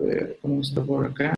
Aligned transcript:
Ver, 0.00 0.38
¿cómo 0.40 0.60
está 0.62 0.82
por 0.82 1.06
acá? 1.06 1.34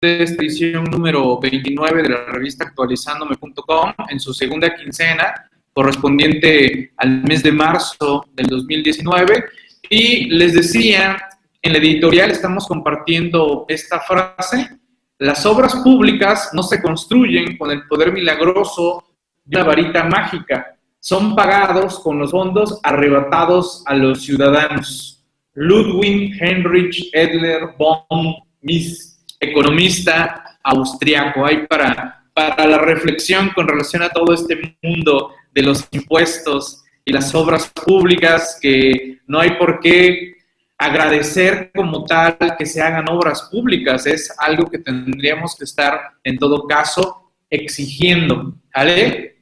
De 0.00 0.22
esta 0.22 0.42
edición 0.42 0.84
número 0.84 1.38
29 1.38 2.02
de 2.02 2.08
la 2.08 2.24
revista 2.26 2.64
actualizándome.com 2.64 3.92
en 4.08 4.20
su 4.20 4.32
segunda 4.32 4.74
quincena 4.74 5.50
correspondiente 5.72 6.92
al 6.96 7.22
mes 7.24 7.42
de 7.42 7.52
marzo 7.52 8.26
del 8.32 8.46
2019. 8.46 9.44
Y 9.90 10.26
les 10.30 10.54
decía, 10.54 11.18
en 11.60 11.72
la 11.72 11.78
editorial 11.78 12.30
estamos 12.30 12.66
compartiendo 12.66 13.66
esta 13.68 14.00
frase, 14.00 14.78
las 15.18 15.44
obras 15.44 15.76
públicas 15.76 16.50
no 16.52 16.62
se 16.62 16.80
construyen 16.80 17.56
con 17.58 17.70
el 17.70 17.86
poder 17.86 18.12
milagroso 18.12 19.04
de 19.44 19.56
una 19.56 19.66
varita 19.66 20.04
mágica, 20.04 20.76
son 21.00 21.36
pagados 21.36 22.00
con 22.00 22.18
los 22.18 22.30
fondos 22.30 22.80
arrebatados 22.82 23.82
a 23.86 23.94
los 23.94 24.22
ciudadanos. 24.22 25.23
Ludwig 25.54 26.40
Heinrich 26.40 27.10
Edler 27.12 27.74
von 27.78 28.34
Miss, 28.60 29.24
economista 29.40 30.58
austriaco, 30.62 31.44
hay 31.44 31.66
para, 31.66 32.24
para 32.32 32.66
la 32.66 32.78
reflexión 32.78 33.50
con 33.50 33.68
relación 33.68 34.02
a 34.02 34.08
todo 34.08 34.34
este 34.34 34.76
mundo 34.82 35.32
de 35.52 35.62
los 35.62 35.86
impuestos 35.92 36.82
y 37.04 37.12
las 37.12 37.34
obras 37.34 37.70
públicas 37.84 38.58
que 38.60 39.20
no 39.26 39.40
hay 39.40 39.50
por 39.56 39.80
qué 39.80 40.34
agradecer 40.78 41.70
como 41.74 42.04
tal 42.04 42.36
que 42.58 42.66
se 42.66 42.82
hagan 42.82 43.08
obras 43.08 43.48
públicas, 43.50 44.06
es 44.06 44.34
algo 44.38 44.70
que 44.70 44.78
tendríamos 44.78 45.56
que 45.56 45.64
estar 45.64 46.00
en 46.24 46.38
todo 46.38 46.66
caso 46.66 47.32
exigiendo. 47.48 48.54
¿Vale? 48.74 49.36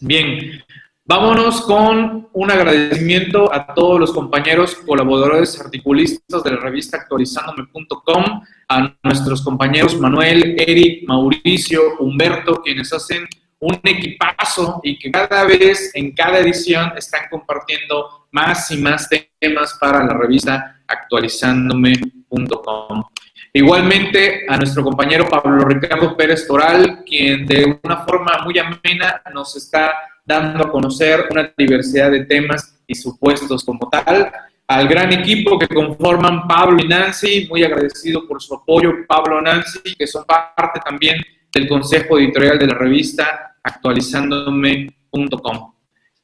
Bien, 0.00 0.62
vámonos 1.06 1.60
con 1.62 2.28
un 2.32 2.50
agradecimiento 2.50 3.52
a 3.52 3.74
todos 3.74 4.00
los 4.00 4.12
compañeros 4.12 4.76
colaboradores 4.86 5.60
articulistas 5.60 6.42
de 6.42 6.52
la 6.52 6.56
revista 6.56 6.96
actualizándome.com, 6.96 8.42
a 8.68 8.94
nuestros 9.02 9.42
compañeros 9.42 10.00
Manuel, 10.00 10.56
Eric, 10.58 11.06
Mauricio, 11.06 11.98
Humberto, 11.98 12.62
quienes 12.62 12.90
hacen 12.92 13.28
un 13.60 13.78
equipazo 13.82 14.80
y 14.82 14.98
que 14.98 15.10
cada 15.10 15.44
vez 15.44 15.90
en 15.94 16.14
cada 16.14 16.38
edición 16.38 16.92
están 16.96 17.28
compartiendo 17.30 18.26
más 18.32 18.70
y 18.70 18.78
más 18.78 19.08
temas 19.38 19.76
para 19.80 20.04
la 20.04 20.14
revista 20.14 20.80
actualizándome.com. 20.86 23.04
Igualmente 23.52 24.46
a 24.48 24.56
nuestro 24.56 24.82
compañero 24.82 25.28
Pablo 25.28 25.64
Ricardo 25.64 26.16
Pérez 26.16 26.46
Toral, 26.46 27.04
quien 27.04 27.46
de 27.46 27.78
una 27.84 27.98
forma 27.98 28.38
muy 28.42 28.58
amena 28.58 29.22
nos 29.32 29.54
está 29.56 29.92
dando 30.24 30.64
a 30.64 30.70
conocer 30.70 31.26
una 31.30 31.52
diversidad 31.56 32.10
de 32.10 32.24
temas 32.24 32.80
y 32.86 32.94
supuestos 32.94 33.64
como 33.64 33.88
tal. 33.90 34.30
Al 34.66 34.88
gran 34.88 35.12
equipo 35.12 35.58
que 35.58 35.68
conforman 35.68 36.48
Pablo 36.48 36.82
y 36.82 36.88
Nancy, 36.88 37.46
muy 37.50 37.62
agradecido 37.64 38.26
por 38.26 38.40
su 38.42 38.54
apoyo, 38.54 38.92
Pablo 39.06 39.40
y 39.40 39.44
Nancy, 39.44 39.94
que 39.96 40.06
son 40.06 40.24
parte 40.24 40.80
también 40.84 41.22
del 41.52 41.68
consejo 41.68 42.18
editorial 42.18 42.58
de 42.58 42.68
la 42.68 42.74
revista 42.74 43.56
actualizándome.com. 43.62 45.74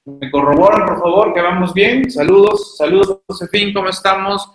Me 0.07 0.31
corroboran, 0.31 0.87
por 0.87 0.99
favor, 0.99 1.35
que 1.35 1.43
vamos 1.43 1.75
bien. 1.75 2.11
Saludos, 2.11 2.79
saludos, 2.79 3.19
Josefín, 3.27 3.75
¿cómo 3.75 3.91
estamos? 3.91 4.51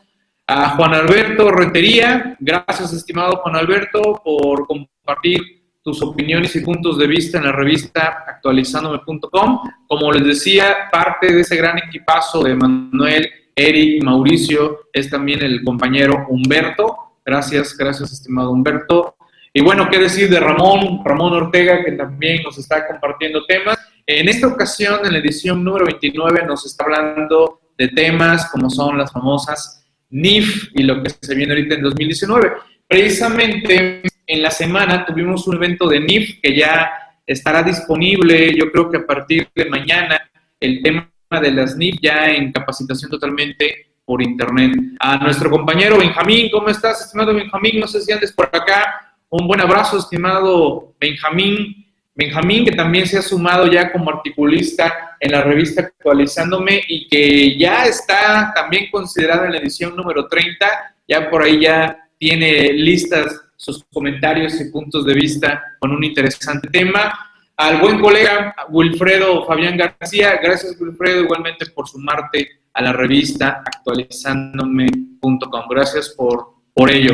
A 0.47 0.75
Juan 0.75 0.93
Alberto 0.93 1.49
Rentería, 1.49 2.37
gracias, 2.39 2.93
estimado 2.93 3.37
Juan 3.37 3.55
Alberto, 3.55 4.21
por 4.23 4.67
compartir 4.67 5.64
tus 5.85 6.01
opiniones 6.01 6.55
y 6.55 6.61
puntos 6.61 6.97
de 6.97 7.05
vista 7.05 7.37
en 7.37 7.43
la 7.43 7.51
revista 7.51 8.25
actualizándome.com. 8.27 9.59
Como 9.87 10.11
les 10.11 10.25
decía, 10.25 10.89
parte 10.91 11.31
de 11.31 11.41
ese 11.41 11.55
gran 11.55 11.77
equipazo 11.77 12.43
de 12.43 12.55
Manuel, 12.55 13.29
Eric, 13.55 14.03
Mauricio, 14.03 14.87
es 14.91 15.11
también 15.11 15.43
el 15.43 15.63
compañero 15.63 16.25
Humberto. 16.27 17.19
Gracias, 17.23 17.77
gracias, 17.77 18.11
estimado 18.11 18.49
Humberto. 18.49 19.15
Y 19.53 19.61
bueno, 19.61 19.87
qué 19.87 19.99
decir 19.99 20.27
de 20.27 20.39
Ramón, 20.39 21.01
Ramón 21.05 21.33
Ortega, 21.33 21.85
que 21.85 21.91
también 21.91 22.41
nos 22.41 22.57
está 22.57 22.87
compartiendo 22.87 23.45
temas. 23.45 23.77
En 24.07 24.27
esta 24.27 24.47
ocasión, 24.47 25.05
en 25.05 25.13
la 25.13 25.19
edición 25.19 25.63
número 25.63 25.85
29, 25.85 26.47
nos 26.47 26.65
está 26.65 26.85
hablando 26.85 27.61
de 27.77 27.89
temas 27.89 28.49
como 28.51 28.71
son 28.71 28.97
las 28.97 29.11
famosas 29.11 29.85
NIF 30.09 30.71
y 30.73 30.81
lo 30.81 31.03
que 31.03 31.11
se 31.11 31.35
viene 31.35 31.53
ahorita 31.53 31.75
en 31.75 31.83
2019. 31.83 32.53
Precisamente 32.87 34.01
en 34.27 34.41
la 34.41 34.51
semana 34.51 35.05
tuvimos 35.05 35.47
un 35.47 35.55
evento 35.55 35.87
de 35.87 35.99
NIF 35.99 36.39
que 36.41 36.55
ya 36.55 36.91
estará 37.25 37.63
disponible, 37.63 38.55
yo 38.55 38.71
creo 38.71 38.89
que 38.89 38.97
a 38.97 39.05
partir 39.05 39.49
de 39.55 39.65
mañana, 39.65 40.29
el 40.59 40.81
tema 40.81 41.09
de 41.41 41.51
las 41.51 41.75
NIF 41.75 41.97
ya 42.01 42.29
en 42.29 42.51
capacitación 42.51 43.09
totalmente 43.09 43.87
por 44.05 44.21
internet. 44.21 44.73
A 44.99 45.17
nuestro 45.17 45.49
compañero 45.49 45.97
Benjamín, 45.97 46.49
¿cómo 46.51 46.69
estás, 46.69 47.01
estimado 47.01 47.33
Benjamín? 47.33 47.79
No 47.79 47.87
sé 47.87 48.01
si 48.01 48.11
andes 48.11 48.31
por 48.31 48.45
acá. 48.45 49.17
Un 49.29 49.47
buen 49.47 49.59
abrazo, 49.61 49.97
estimado 49.97 50.93
Benjamín. 50.99 51.83
Benjamín, 52.13 52.63
que 52.63 52.71
también 52.71 53.05
se 53.07 53.17
ha 53.17 53.21
sumado 53.21 53.67
ya 53.67 53.91
como 53.91 54.09
articulista 54.09 55.17
en 55.19 55.33
la 55.33 55.41
revista 55.41 55.81
Actualizándome 55.81 56.81
y 56.87 57.07
que 57.09 57.57
ya 57.57 57.85
está 57.85 58.53
también 58.55 58.89
considerada 58.89 59.47
en 59.47 59.53
la 59.53 59.57
edición 59.57 59.95
número 59.95 60.27
30. 60.27 60.95
Ya 61.07 61.29
por 61.29 61.43
ahí 61.43 61.59
ya 61.59 62.07
tiene 62.17 62.71
listas 62.71 63.44
sus 63.55 63.83
comentarios 63.91 64.59
y 64.59 64.71
puntos 64.71 65.05
de 65.05 65.13
vista 65.13 65.61
con 65.79 65.91
un 65.91 66.03
interesante 66.03 66.67
tema. 66.69 67.13
Al 67.57 67.79
buen 67.79 67.99
colega 67.99 68.55
Wilfredo 68.69 69.45
Fabián 69.45 69.77
García, 69.77 70.39
gracias 70.41 70.79
Wilfredo 70.79 71.21
igualmente 71.21 71.67
por 71.67 71.87
sumarte 71.87 72.61
a 72.73 72.81
la 72.81 72.93
revista 72.93 73.63
actualizándome.com. 73.65 75.67
Gracias 75.69 76.09
por, 76.09 76.55
por 76.73 76.91
ello. 76.91 77.13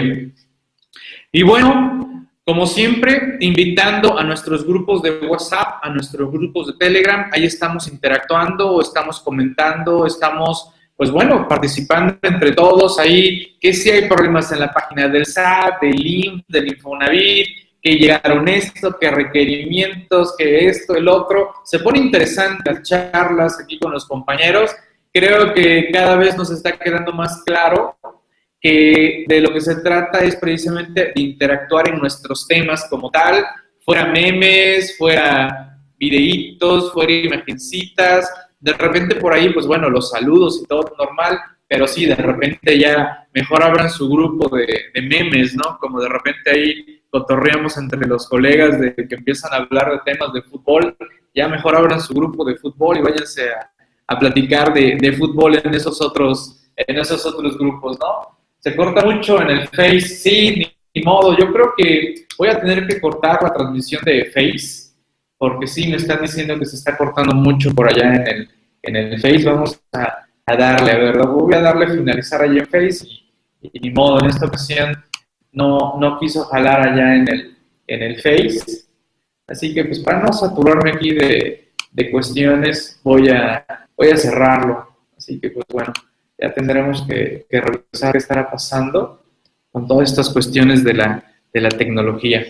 Y 1.31 1.43
bueno, 1.43 2.01
como 2.43 2.65
siempre, 2.65 3.37
invitando 3.39 4.17
a 4.17 4.23
nuestros 4.23 4.65
grupos 4.65 5.03
de 5.03 5.19
WhatsApp, 5.19 5.79
a 5.83 5.89
nuestros 5.89 6.31
grupos 6.31 6.67
de 6.67 6.73
Telegram, 6.73 7.29
ahí 7.31 7.45
estamos 7.45 7.87
interactuando, 7.87 8.81
estamos 8.81 9.19
comentando, 9.19 10.07
estamos, 10.07 10.71
pues 11.01 11.09
bueno, 11.09 11.47
participando 11.47 12.15
entre 12.21 12.51
todos 12.51 12.99
ahí, 12.99 13.57
que 13.59 13.73
si 13.73 13.89
hay 13.89 14.07
problemas 14.07 14.51
en 14.51 14.59
la 14.59 14.71
página 14.71 15.07
del 15.07 15.25
SAT, 15.25 15.81
del 15.81 16.05
INF, 16.05 16.43
del 16.47 16.67
Infonavit, 16.67 17.47
que 17.81 17.95
llegaron 17.95 18.47
esto, 18.47 18.95
que 18.99 19.09
requerimientos, 19.09 20.35
que 20.37 20.67
esto, 20.67 20.95
el 20.95 21.07
otro. 21.07 21.55
Se 21.63 21.79
pone 21.79 21.97
interesante 21.97 22.71
las 22.71 22.87
charlas 22.87 23.59
aquí 23.59 23.79
con 23.79 23.91
los 23.91 24.05
compañeros. 24.05 24.75
Creo 25.11 25.55
que 25.55 25.89
cada 25.91 26.17
vez 26.17 26.37
nos 26.37 26.51
está 26.51 26.77
quedando 26.77 27.13
más 27.13 27.41
claro 27.47 27.97
que 28.59 29.25
de 29.27 29.41
lo 29.41 29.51
que 29.51 29.61
se 29.61 29.77
trata 29.77 30.19
es 30.19 30.35
precisamente 30.35 31.13
de 31.15 31.19
interactuar 31.19 31.89
en 31.89 31.97
nuestros 31.97 32.47
temas 32.47 32.85
como 32.91 33.09
tal, 33.09 33.43
fuera 33.83 34.05
memes, 34.05 34.95
fuera 34.99 35.79
videitos, 35.97 36.93
fuera 36.93 37.11
imagencitas, 37.11 38.29
de 38.61 38.73
repente 38.73 39.15
por 39.15 39.33
ahí, 39.33 39.51
pues 39.53 39.67
bueno, 39.67 39.89
los 39.89 40.11
saludos 40.11 40.61
y 40.63 40.67
todo 40.67 40.93
normal, 40.97 41.39
pero 41.67 41.87
sí, 41.87 42.05
de 42.05 42.15
repente 42.15 42.77
ya 42.79 43.27
mejor 43.33 43.63
abran 43.63 43.89
su 43.89 44.09
grupo 44.09 44.55
de, 44.55 44.67
memes, 45.01 45.55
¿no? 45.55 45.77
Como 45.79 45.99
de 45.99 46.09
repente 46.09 46.51
ahí 46.51 47.01
cotorreamos 47.09 47.77
entre 47.77 48.07
los 48.07 48.27
colegas 48.29 48.79
de 48.79 48.95
que 48.95 49.15
empiezan 49.15 49.53
a 49.53 49.57
hablar 49.57 49.91
de 49.91 50.13
temas 50.13 50.31
de 50.31 50.41
fútbol, 50.43 50.95
ya 51.33 51.47
mejor 51.47 51.75
abran 51.75 51.99
su 51.99 52.13
grupo 52.13 52.45
de 52.45 52.55
fútbol 52.55 52.97
y 52.97 53.01
váyanse 53.01 53.49
a, 53.49 53.69
a 54.07 54.19
platicar 54.19 54.73
de, 54.73 54.97
de, 54.99 55.13
fútbol 55.13 55.59
en 55.61 55.73
esos 55.73 56.01
otros, 56.01 56.71
en 56.75 56.97
esos 56.97 57.25
otros 57.25 57.57
grupos, 57.57 57.97
¿no? 57.99 58.41
se 58.61 58.75
corta 58.75 59.03
mucho 59.03 59.41
en 59.41 59.49
el 59.49 59.67
Face, 59.69 60.01
sí, 60.01 60.63
ni, 60.93 61.03
modo. 61.03 61.35
Yo 61.37 61.51
creo 61.51 61.73
que 61.75 62.25
voy 62.37 62.49
a 62.49 62.59
tener 62.59 62.87
que 62.87 63.01
cortar 63.01 63.41
la 63.41 63.51
transmisión 63.51 64.03
de 64.05 64.25
Face, 64.25 64.80
porque 65.41 65.65
sí, 65.65 65.87
me 65.87 65.95
están 65.95 66.21
diciendo 66.21 66.59
que 66.59 66.67
se 66.67 66.75
está 66.75 66.95
cortando 66.95 67.33
mucho 67.33 67.73
por 67.73 67.89
allá 67.89 68.13
en 68.13 68.27
el, 68.27 68.49
en 68.83 68.95
el 68.95 69.19
Face. 69.19 69.43
Vamos 69.43 69.81
a, 69.91 70.27
darle, 70.45 70.91
a 70.91 70.97
ver, 70.99 71.17
voy 71.17 71.55
a 71.55 71.61
darle 71.61 71.85
a 71.87 71.89
finalizar 71.89 72.43
allá 72.43 72.59
en 72.59 72.67
Face 72.67 73.07
y, 73.59 73.79
ni 73.79 73.89
modo, 73.89 74.19
en 74.19 74.27
esta 74.27 74.45
ocasión 74.45 75.03
no, 75.51 75.97
no 75.99 76.19
quiso 76.19 76.43
jalar 76.43 76.87
allá 76.87 77.15
en 77.15 77.27
el, 77.27 77.57
en 77.87 78.03
el 78.03 78.17
Face. 78.17 78.83
Así 79.47 79.73
que 79.73 79.83
pues 79.85 79.97
para 80.01 80.21
no 80.21 80.31
saturarme 80.31 80.91
aquí 80.91 81.11
de, 81.15 81.71
de 81.91 82.11
cuestiones, 82.11 82.99
voy 83.03 83.29
a, 83.29 83.65
voy 83.97 84.09
a 84.09 84.17
cerrarlo. 84.17 84.95
Así 85.17 85.39
que 85.39 85.49
pues 85.49 85.65
bueno 85.67 85.91
ya 86.37 86.53
tendremos 86.53 87.01
que, 87.07 87.47
revisar 87.49 88.11
qué 88.11 88.19
estará 88.19 88.51
pasando 88.51 89.23
con 89.71 89.87
todas 89.87 90.11
estas 90.11 90.29
cuestiones 90.29 90.83
de 90.83 90.93
la, 90.93 91.33
de 91.51 91.61
la 91.61 91.69
tecnología. 91.69 92.45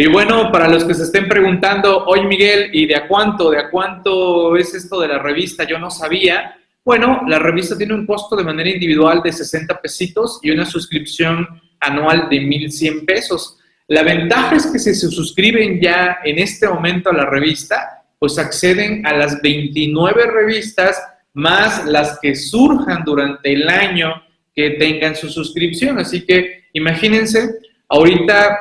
Y 0.00 0.06
bueno, 0.06 0.50
para 0.50 0.66
los 0.66 0.86
que 0.86 0.94
se 0.94 1.02
estén 1.02 1.28
preguntando, 1.28 2.06
hoy 2.06 2.24
Miguel, 2.24 2.70
¿y 2.72 2.86
de 2.86 2.96
a 2.96 3.06
cuánto? 3.06 3.50
¿De 3.50 3.58
a 3.58 3.68
cuánto 3.68 4.56
es 4.56 4.72
esto 4.72 4.98
de 4.98 5.08
la 5.08 5.18
revista? 5.18 5.64
Yo 5.64 5.78
no 5.78 5.90
sabía. 5.90 6.56
Bueno, 6.82 7.20
la 7.28 7.38
revista 7.38 7.76
tiene 7.76 7.92
un 7.92 8.06
costo 8.06 8.34
de 8.34 8.42
manera 8.42 8.70
individual 8.70 9.20
de 9.22 9.30
60 9.30 9.78
pesitos 9.78 10.40
y 10.42 10.52
una 10.52 10.64
suscripción 10.64 11.46
anual 11.80 12.30
de 12.30 12.38
1.100 12.38 13.04
pesos. 13.04 13.58
La 13.88 14.02
ventaja 14.02 14.56
es 14.56 14.68
que 14.68 14.78
si 14.78 14.94
se 14.94 15.10
suscriben 15.10 15.82
ya 15.82 16.20
en 16.24 16.38
este 16.38 16.66
momento 16.66 17.10
a 17.10 17.14
la 17.14 17.26
revista, 17.26 18.02
pues 18.18 18.38
acceden 18.38 19.04
a 19.04 19.12
las 19.12 19.42
29 19.42 20.28
revistas 20.28 20.96
más 21.34 21.84
las 21.84 22.18
que 22.22 22.34
surjan 22.34 23.04
durante 23.04 23.52
el 23.52 23.68
año 23.68 24.14
que 24.54 24.70
tengan 24.70 25.14
su 25.14 25.28
suscripción. 25.28 25.98
Así 25.98 26.24
que 26.24 26.70
imagínense, 26.72 27.50
ahorita 27.90 28.60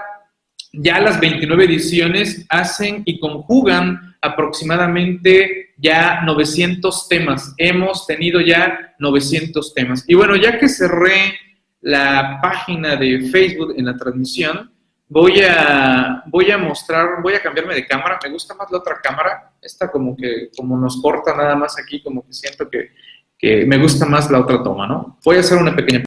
ya 0.74 1.00
las 1.00 1.20
29 1.20 1.66
ediciones 1.66 2.46
hacen 2.50 3.04
y 3.06 3.20
conjugan 3.20 4.16
aproximadamente 4.22 5.70
ya 5.78 6.22
900 6.22 7.08
temas. 7.08 7.54
Hemos 7.58 8.06
tenido 8.06 8.42
ya 8.42 8.96
900 9.00 9.74
temas. 9.74 10.04
Y 10.08 10.16
bueno, 10.16 10.36
ya 10.36 10.60
que 10.60 10.68
cerré 10.68 11.38
la 11.82 12.40
página 12.42 12.96
de 12.96 13.30
Facebook 13.32 13.74
en 13.78 13.86
la 13.86 13.96
transmisión, 13.96 14.72
voy 15.08 15.42
a, 15.42 16.24
voy 16.28 16.52
a 16.52 16.58
mostrar, 16.58 17.22
voy 17.22 17.34
a 17.34 17.42
cambiarme 17.42 17.74
de 17.74 17.88
cámara. 17.88 18.20
Me 18.24 18.30
gusta 18.30 18.54
más 18.54 18.70
la 18.72 18.78
otra 18.78 19.00
cámara. 19.02 19.54
Esta 19.62 19.90
como 19.90 20.16
que 20.16 20.50
como 20.56 20.78
nos 20.78 21.02
corta 21.02 21.36
nada 21.36 21.56
más 21.56 21.78
aquí, 21.80 22.02
como 22.02 22.26
que 22.26 22.34
siento 22.34 22.70
que, 22.70 22.92
que 23.38 23.66
me 23.66 23.78
gusta 23.78 24.06
más 24.06 24.30
la 24.30 24.40
otra 24.40 24.62
toma, 24.62 24.88
¿no? 24.88 25.18
Voy 25.24 25.38
a 25.38 25.40
hacer 25.40 25.58
una 25.58 25.76
pequeña 25.76 26.04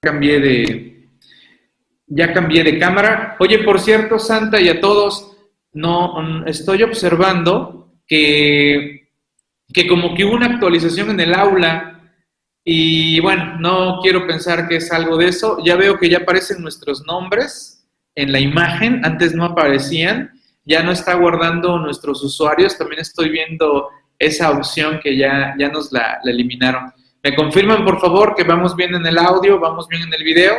cambié 0.00 0.40
de, 0.40 1.08
ya 2.06 2.32
cambié 2.32 2.64
de 2.64 2.78
cámara. 2.78 3.36
Oye, 3.38 3.58
por 3.60 3.80
cierto, 3.80 4.18
Santa 4.18 4.60
y 4.60 4.68
a 4.68 4.80
todos, 4.80 5.36
no, 5.72 6.44
estoy 6.46 6.82
observando 6.82 7.94
que, 8.06 9.10
que 9.72 9.86
como 9.86 10.14
que 10.14 10.24
hubo 10.24 10.34
una 10.34 10.46
actualización 10.46 11.10
en 11.10 11.20
el 11.20 11.34
aula 11.34 11.94
y 12.64 13.18
bueno, 13.20 13.58
no 13.58 14.00
quiero 14.02 14.26
pensar 14.26 14.68
que 14.68 14.76
es 14.76 14.92
algo 14.92 15.16
de 15.16 15.28
eso. 15.28 15.58
Ya 15.64 15.76
veo 15.76 15.98
que 15.98 16.08
ya 16.08 16.18
aparecen 16.18 16.62
nuestros 16.62 17.04
nombres 17.06 17.88
en 18.14 18.32
la 18.32 18.40
imagen, 18.40 19.04
antes 19.04 19.34
no 19.34 19.44
aparecían, 19.44 20.32
ya 20.64 20.82
no 20.82 20.92
está 20.92 21.14
guardando 21.14 21.78
nuestros 21.78 22.22
usuarios, 22.22 22.76
también 22.76 23.00
estoy 23.00 23.30
viendo 23.30 23.88
esa 24.18 24.50
opción 24.50 25.00
que 25.02 25.16
ya, 25.16 25.54
ya 25.58 25.68
nos 25.68 25.92
la 25.92 26.20
eliminaron. 26.24 26.92
Me 27.22 27.34
confirman, 27.34 27.84
por 27.84 28.00
favor, 28.00 28.34
que 28.34 28.44
vamos 28.44 28.76
bien 28.76 28.94
en 28.94 29.06
el 29.06 29.18
audio, 29.18 29.58
vamos 29.58 29.88
bien 29.88 30.02
en 30.02 30.14
el 30.14 30.22
video. 30.22 30.54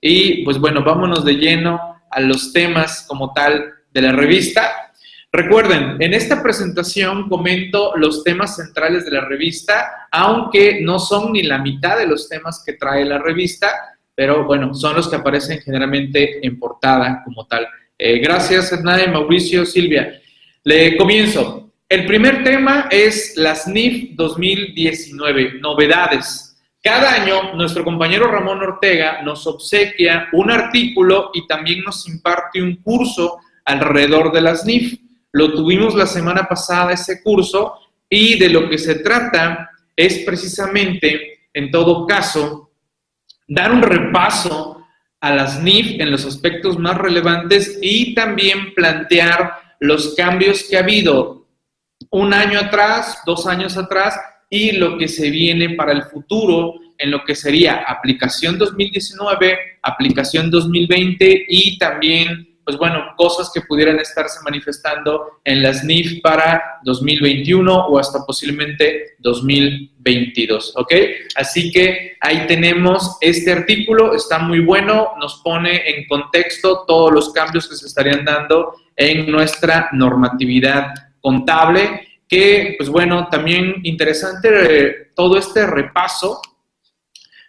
Y 0.00 0.44
pues 0.44 0.58
bueno, 0.58 0.84
vámonos 0.84 1.24
de 1.24 1.34
lleno 1.34 1.80
a 2.10 2.20
los 2.20 2.52
temas 2.52 3.04
como 3.08 3.32
tal 3.32 3.72
de 3.92 4.02
la 4.02 4.12
revista. 4.12 4.70
Recuerden, 5.32 5.96
en 5.98 6.14
esta 6.14 6.42
presentación 6.42 7.28
comento 7.28 7.96
los 7.96 8.22
temas 8.22 8.54
centrales 8.54 9.04
de 9.04 9.10
la 9.10 9.22
revista, 9.22 10.06
aunque 10.12 10.80
no 10.80 11.00
son 11.00 11.32
ni 11.32 11.42
la 11.42 11.58
mitad 11.58 11.98
de 11.98 12.06
los 12.06 12.28
temas 12.28 12.62
que 12.64 12.74
trae 12.74 13.04
la 13.04 13.18
revista, 13.18 13.68
pero 14.14 14.44
bueno, 14.44 14.72
son 14.74 14.94
los 14.94 15.08
que 15.08 15.16
aparecen 15.16 15.60
generalmente 15.60 16.46
en 16.46 16.56
portada 16.56 17.22
como 17.24 17.46
tal. 17.46 17.66
Eh, 17.98 18.18
gracias, 18.18 18.70
Hernán, 18.72 19.12
Mauricio, 19.12 19.66
Silvia. 19.66 20.20
Le 20.62 20.96
comienzo. 20.96 21.63
El 21.86 22.06
primer 22.06 22.42
tema 22.42 22.88
es 22.90 23.34
las 23.36 23.68
NIF 23.68 24.14
2019, 24.14 25.60
novedades. 25.60 26.56
Cada 26.82 27.12
año 27.12 27.54
nuestro 27.54 27.84
compañero 27.84 28.26
Ramón 28.26 28.62
Ortega 28.62 29.20
nos 29.22 29.46
obsequia 29.46 30.28
un 30.32 30.50
artículo 30.50 31.30
y 31.34 31.46
también 31.46 31.84
nos 31.84 32.08
imparte 32.08 32.62
un 32.62 32.76
curso 32.76 33.36
alrededor 33.66 34.32
de 34.32 34.40
las 34.40 34.64
NIF. 34.64 34.98
Lo 35.32 35.52
tuvimos 35.52 35.94
la 35.94 36.06
semana 36.06 36.44
pasada 36.48 36.92
ese 36.92 37.22
curso 37.22 37.74
y 38.08 38.38
de 38.38 38.48
lo 38.48 38.68
que 38.70 38.78
se 38.78 38.96
trata 38.96 39.70
es 39.94 40.20
precisamente, 40.20 41.48
en 41.52 41.70
todo 41.70 42.06
caso, 42.06 42.70
dar 43.46 43.70
un 43.70 43.82
repaso 43.82 44.86
a 45.20 45.34
las 45.34 45.62
NIF 45.62 46.00
en 46.00 46.10
los 46.10 46.24
aspectos 46.24 46.78
más 46.78 46.96
relevantes 46.96 47.78
y 47.82 48.14
también 48.14 48.72
plantear 48.72 49.76
los 49.80 50.14
cambios 50.14 50.64
que 50.64 50.78
ha 50.78 50.80
habido 50.80 51.43
un 52.14 52.32
año 52.32 52.60
atrás, 52.60 53.18
dos 53.26 53.44
años 53.48 53.76
atrás 53.76 54.16
y 54.48 54.70
lo 54.72 54.96
que 54.96 55.08
se 55.08 55.30
viene 55.30 55.70
para 55.70 55.90
el 55.90 56.04
futuro 56.04 56.74
en 56.96 57.10
lo 57.10 57.24
que 57.24 57.34
sería 57.34 57.82
aplicación 57.88 58.56
2019, 58.56 59.58
aplicación 59.82 60.48
2020 60.48 61.46
y 61.48 61.76
también, 61.76 62.56
pues 62.64 62.76
bueno, 62.76 63.14
cosas 63.16 63.50
que 63.52 63.62
pudieran 63.62 63.98
estarse 63.98 64.38
manifestando 64.44 65.40
en 65.42 65.60
las 65.60 65.82
NIF 65.82 66.20
para 66.22 66.62
2021 66.84 67.86
o 67.86 67.98
hasta 67.98 68.24
posiblemente 68.24 69.16
2022, 69.18 70.72
¿ok? 70.76 70.94
Así 71.34 71.72
que 71.72 72.16
ahí 72.20 72.46
tenemos 72.46 73.18
este 73.20 73.50
artículo, 73.50 74.14
está 74.14 74.38
muy 74.38 74.60
bueno, 74.60 75.14
nos 75.18 75.40
pone 75.42 75.82
en 75.90 76.06
contexto 76.06 76.84
todos 76.86 77.10
los 77.12 77.32
cambios 77.32 77.68
que 77.68 77.74
se 77.74 77.88
estarían 77.88 78.24
dando 78.24 78.76
en 78.94 79.28
nuestra 79.28 79.88
normatividad 79.90 80.94
contable, 81.24 82.06
que, 82.28 82.74
pues 82.76 82.90
bueno, 82.90 83.28
también 83.28 83.76
interesante 83.82 84.48
eh, 84.52 85.10
todo 85.16 85.38
este 85.38 85.66
repaso 85.66 86.42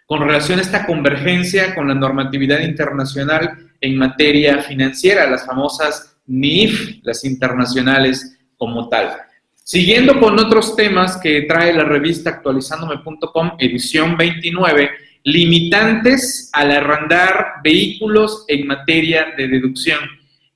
con 0.06 0.20
relación 0.20 0.58
a 0.58 0.62
esta 0.62 0.86
convergencia 0.86 1.74
con 1.74 1.86
la 1.86 1.94
normatividad 1.94 2.60
internacional 2.60 3.50
en 3.82 3.98
materia 3.98 4.62
financiera, 4.62 5.28
las 5.28 5.44
famosas 5.44 6.16
NIF, 6.26 7.00
las 7.02 7.22
internacionales 7.26 8.38
como 8.56 8.88
tal. 8.88 9.14
Siguiendo 9.62 10.18
con 10.20 10.38
otros 10.38 10.74
temas 10.74 11.18
que 11.18 11.42
trae 11.42 11.74
la 11.74 11.84
revista 11.84 12.30
actualizándome.com, 12.30 13.56
edición 13.58 14.16
29, 14.16 14.90
limitantes 15.24 16.48
al 16.54 16.70
arrendar 16.70 17.56
vehículos 17.62 18.46
en 18.48 18.68
materia 18.68 19.34
de 19.36 19.48
deducción. 19.48 20.00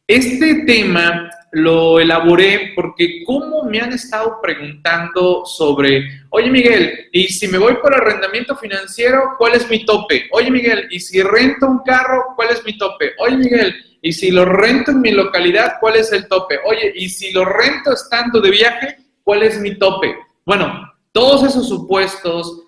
Este 0.06 0.64
tema 0.64 1.28
lo 1.52 1.98
elaboré 1.98 2.72
porque 2.74 3.24
como 3.24 3.64
me 3.64 3.80
han 3.80 3.92
estado 3.92 4.38
preguntando 4.40 5.44
sobre, 5.44 6.22
oye 6.30 6.50
Miguel, 6.50 7.08
y 7.12 7.24
si 7.28 7.48
me 7.48 7.58
voy 7.58 7.74
por 7.76 7.94
arrendamiento 7.94 8.56
financiero, 8.56 9.34
¿cuál 9.36 9.54
es 9.54 9.68
mi 9.68 9.84
tope? 9.84 10.28
Oye 10.32 10.50
Miguel, 10.50 10.86
y 10.90 11.00
si 11.00 11.22
rento 11.22 11.66
un 11.66 11.80
carro, 11.80 12.34
¿cuál 12.36 12.50
es 12.50 12.64
mi 12.64 12.78
tope? 12.78 13.12
Oye 13.18 13.36
Miguel, 13.36 13.74
y 14.02 14.12
si 14.12 14.30
lo 14.30 14.44
rento 14.44 14.92
en 14.92 15.00
mi 15.00 15.10
localidad, 15.10 15.74
¿cuál 15.80 15.96
es 15.96 16.12
el 16.12 16.26
tope? 16.28 16.58
Oye, 16.64 16.92
y 16.94 17.08
si 17.08 17.32
lo 17.32 17.44
rento 17.44 17.92
estando 17.92 18.40
de 18.40 18.50
viaje, 18.50 18.96
¿cuál 19.22 19.42
es 19.42 19.60
mi 19.60 19.76
tope? 19.78 20.16
Bueno, 20.46 20.90
todos 21.12 21.44
esos 21.44 21.68
supuestos 21.68 22.62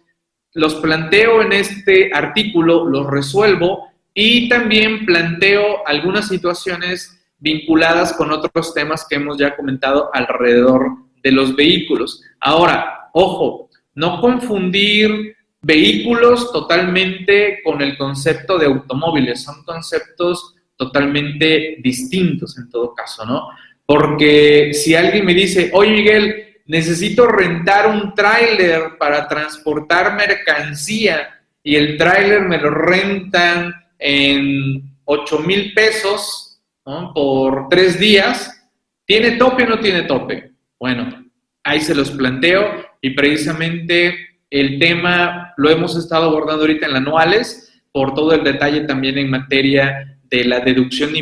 los 0.54 0.74
planteo 0.76 1.40
en 1.40 1.52
este 1.52 2.10
artículo, 2.12 2.84
los 2.86 3.06
resuelvo 3.06 3.88
y 4.12 4.48
también 4.50 5.06
planteo 5.06 5.86
algunas 5.86 6.28
situaciones 6.28 7.21
vinculadas 7.42 8.12
con 8.12 8.30
otros 8.30 8.72
temas 8.72 9.04
que 9.08 9.16
hemos 9.16 9.36
ya 9.36 9.56
comentado 9.56 10.10
alrededor 10.12 10.92
de 11.22 11.32
los 11.32 11.54
vehículos. 11.56 12.22
Ahora, 12.40 13.10
ojo, 13.12 13.68
no 13.94 14.20
confundir 14.20 15.36
vehículos 15.60 16.52
totalmente 16.52 17.60
con 17.64 17.82
el 17.82 17.98
concepto 17.98 18.58
de 18.58 18.66
automóviles, 18.66 19.42
son 19.42 19.62
conceptos 19.64 20.54
totalmente 20.76 21.76
distintos 21.82 22.56
en 22.58 22.70
todo 22.70 22.94
caso, 22.94 23.24
¿no? 23.26 23.48
Porque 23.84 24.72
si 24.72 24.94
alguien 24.94 25.24
me 25.24 25.34
dice, 25.34 25.70
oye 25.74 25.90
Miguel, 25.90 26.60
necesito 26.66 27.26
rentar 27.26 27.88
un 27.88 28.14
tráiler 28.14 28.96
para 28.98 29.28
transportar 29.28 30.16
mercancía 30.16 31.40
y 31.62 31.76
el 31.76 31.96
tráiler 31.96 32.42
me 32.42 32.58
lo 32.58 32.70
rentan 32.70 33.74
en 33.98 34.92
8 35.04 35.38
mil 35.40 35.74
pesos, 35.74 36.41
por 36.84 37.68
tres 37.68 37.98
días, 37.98 38.68
¿tiene 39.04 39.32
tope 39.32 39.64
o 39.64 39.68
no 39.68 39.78
tiene 39.78 40.02
tope? 40.02 40.52
Bueno, 40.78 41.24
ahí 41.62 41.80
se 41.80 41.94
los 41.94 42.10
planteo 42.10 42.84
y 43.00 43.10
precisamente 43.10 44.16
el 44.50 44.78
tema 44.78 45.54
lo 45.56 45.70
hemos 45.70 45.96
estado 45.96 46.26
abordando 46.26 46.62
ahorita 46.62 46.86
en 46.86 46.96
anuales 46.96 47.72
por 47.92 48.14
todo 48.14 48.32
el 48.34 48.44
detalle 48.44 48.80
también 48.82 49.18
en 49.18 49.30
materia 49.30 50.18
de 50.24 50.44
la 50.44 50.60
deducción 50.60 51.12
de, 51.12 51.18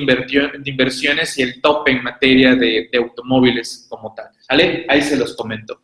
inversiones 0.65 1.37
y 1.37 1.43
el 1.43 1.61
tope 1.61 1.91
en 1.91 2.03
materia 2.03 2.55
de, 2.55 2.89
de 2.91 2.99
automóviles 2.99 3.87
como 3.89 4.15
tal. 4.15 4.27
¿Vale? 4.49 4.87
Ahí 4.89 5.03
se 5.03 5.17
los 5.17 5.35
comento. 5.35 5.81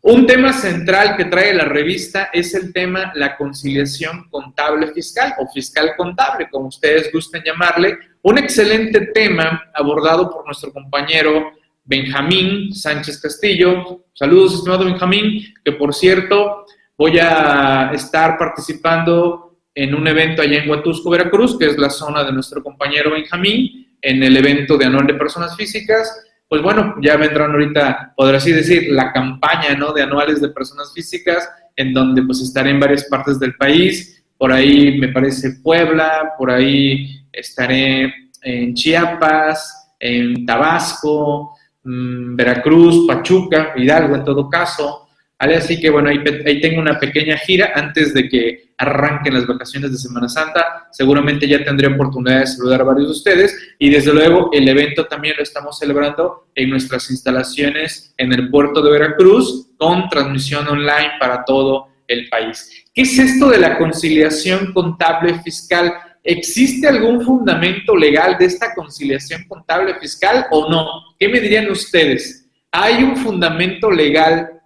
Un 0.00 0.26
tema 0.26 0.52
central 0.52 1.16
que 1.16 1.26
trae 1.26 1.52
la 1.54 1.64
revista 1.64 2.30
es 2.32 2.54
el 2.54 2.72
tema 2.72 3.12
la 3.14 3.36
conciliación 3.36 4.28
contable 4.30 4.88
fiscal 4.88 5.34
o 5.38 5.46
fiscal 5.52 5.92
contable, 5.96 6.48
como 6.50 6.68
ustedes 6.68 7.12
gusten 7.12 7.42
llamarle. 7.44 7.98
Un 8.26 8.38
excelente 8.38 9.08
tema 9.12 9.64
abordado 9.74 10.30
por 10.30 10.46
nuestro 10.46 10.72
compañero 10.72 11.52
Benjamín 11.84 12.74
Sánchez 12.74 13.20
Castillo. 13.20 14.06
Saludos, 14.14 14.54
estimado 14.54 14.86
Benjamín, 14.86 15.52
que 15.62 15.72
por 15.72 15.92
cierto 15.92 16.64
voy 16.96 17.18
a 17.18 17.90
estar 17.92 18.38
participando 18.38 19.58
en 19.74 19.94
un 19.94 20.08
evento 20.08 20.40
allá 20.40 20.62
en 20.62 20.70
Huatusco, 20.70 21.10
Veracruz, 21.10 21.58
que 21.58 21.66
es 21.66 21.76
la 21.76 21.90
zona 21.90 22.24
de 22.24 22.32
nuestro 22.32 22.62
compañero 22.62 23.10
Benjamín, 23.10 23.94
en 24.00 24.22
el 24.22 24.34
evento 24.38 24.78
de 24.78 24.86
anual 24.86 25.06
de 25.06 25.14
personas 25.14 25.54
físicas 25.54 26.10
pues 26.48 26.62
bueno, 26.62 26.94
ya 27.02 27.16
vendrán 27.16 27.50
ahorita, 27.50 28.14
podrá 28.16 28.36
así 28.36 28.52
decir, 28.52 28.92
la 28.92 29.12
campaña, 29.12 29.74
¿no? 29.76 29.92
De 29.92 30.02
anuales 30.02 30.40
de 30.40 30.50
personas 30.50 30.92
físicas, 30.94 31.48
en 31.74 31.92
donde 31.92 32.22
pues 32.22 32.40
estaré 32.40 32.70
en 32.70 32.78
varias 32.78 33.04
partes 33.06 33.40
del 33.40 33.56
país, 33.56 34.23
por 34.44 34.52
ahí 34.52 34.98
me 34.98 35.08
parece 35.08 35.52
Puebla, 35.62 36.34
por 36.36 36.50
ahí 36.50 37.18
estaré 37.32 38.12
en 38.42 38.74
Chiapas, 38.74 39.94
en 39.98 40.44
Tabasco, 40.44 41.56
mm, 41.82 42.36
Veracruz, 42.36 43.06
Pachuca, 43.06 43.72
Hidalgo 43.74 44.16
en 44.16 44.22
todo 44.22 44.50
caso. 44.50 45.08
Así 45.38 45.80
que 45.80 45.88
bueno, 45.88 46.10
ahí, 46.10 46.22
ahí, 46.44 46.60
tengo 46.60 46.82
una 46.82 46.98
pequeña 46.98 47.38
gira 47.38 47.72
antes 47.74 48.12
de 48.12 48.28
que 48.28 48.74
arranquen 48.76 49.32
las 49.32 49.46
vacaciones 49.46 49.90
de 49.92 49.96
Semana 49.96 50.28
Santa. 50.28 50.88
Seguramente 50.92 51.48
ya 51.48 51.64
tendré 51.64 51.86
oportunidad 51.86 52.40
de 52.40 52.46
saludar 52.46 52.82
a 52.82 52.84
varios 52.84 53.06
de 53.06 53.12
ustedes 53.12 53.76
y 53.78 53.88
desde 53.88 54.12
luego 54.12 54.50
el 54.52 54.68
evento 54.68 55.06
también 55.06 55.36
lo 55.38 55.42
estamos 55.42 55.78
celebrando 55.78 56.48
en 56.54 56.68
nuestras 56.68 57.10
instalaciones 57.10 58.12
en 58.18 58.30
el 58.34 58.50
puerto 58.50 58.82
de 58.82 58.90
Veracruz 58.90 59.70
con 59.78 60.06
transmisión 60.10 60.68
online 60.68 61.12
para 61.18 61.46
todo 61.46 61.88
el 62.06 62.28
país. 62.28 62.83
¿Qué 62.94 63.02
es 63.02 63.18
esto 63.18 63.48
de 63.48 63.58
la 63.58 63.76
conciliación 63.76 64.72
contable 64.72 65.40
fiscal? 65.40 65.92
¿Existe 66.22 66.86
algún 66.86 67.22
fundamento 67.22 67.96
legal 67.96 68.38
de 68.38 68.44
esta 68.44 68.72
conciliación 68.72 69.44
contable 69.48 69.96
fiscal 69.96 70.46
o 70.52 70.70
no? 70.70 70.86
¿Qué 71.18 71.28
me 71.28 71.40
dirían 71.40 71.68
ustedes? 71.68 72.48
¿Hay 72.70 73.02
un 73.02 73.16
fundamento 73.16 73.90
legal 73.90 74.62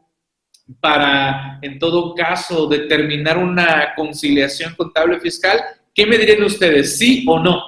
para, 0.78 1.58
en 1.62 1.78
todo 1.78 2.14
caso, 2.14 2.66
determinar 2.66 3.38
una 3.38 3.94
conciliación 3.97 4.75
contable 4.75 5.18
fiscal? 5.20 5.58
¿Qué 5.94 6.04
me 6.04 6.18
dirían 6.18 6.42
ustedes? 6.42 6.99
¿Sí 6.99 7.25
o 7.26 7.38
no? 7.38 7.62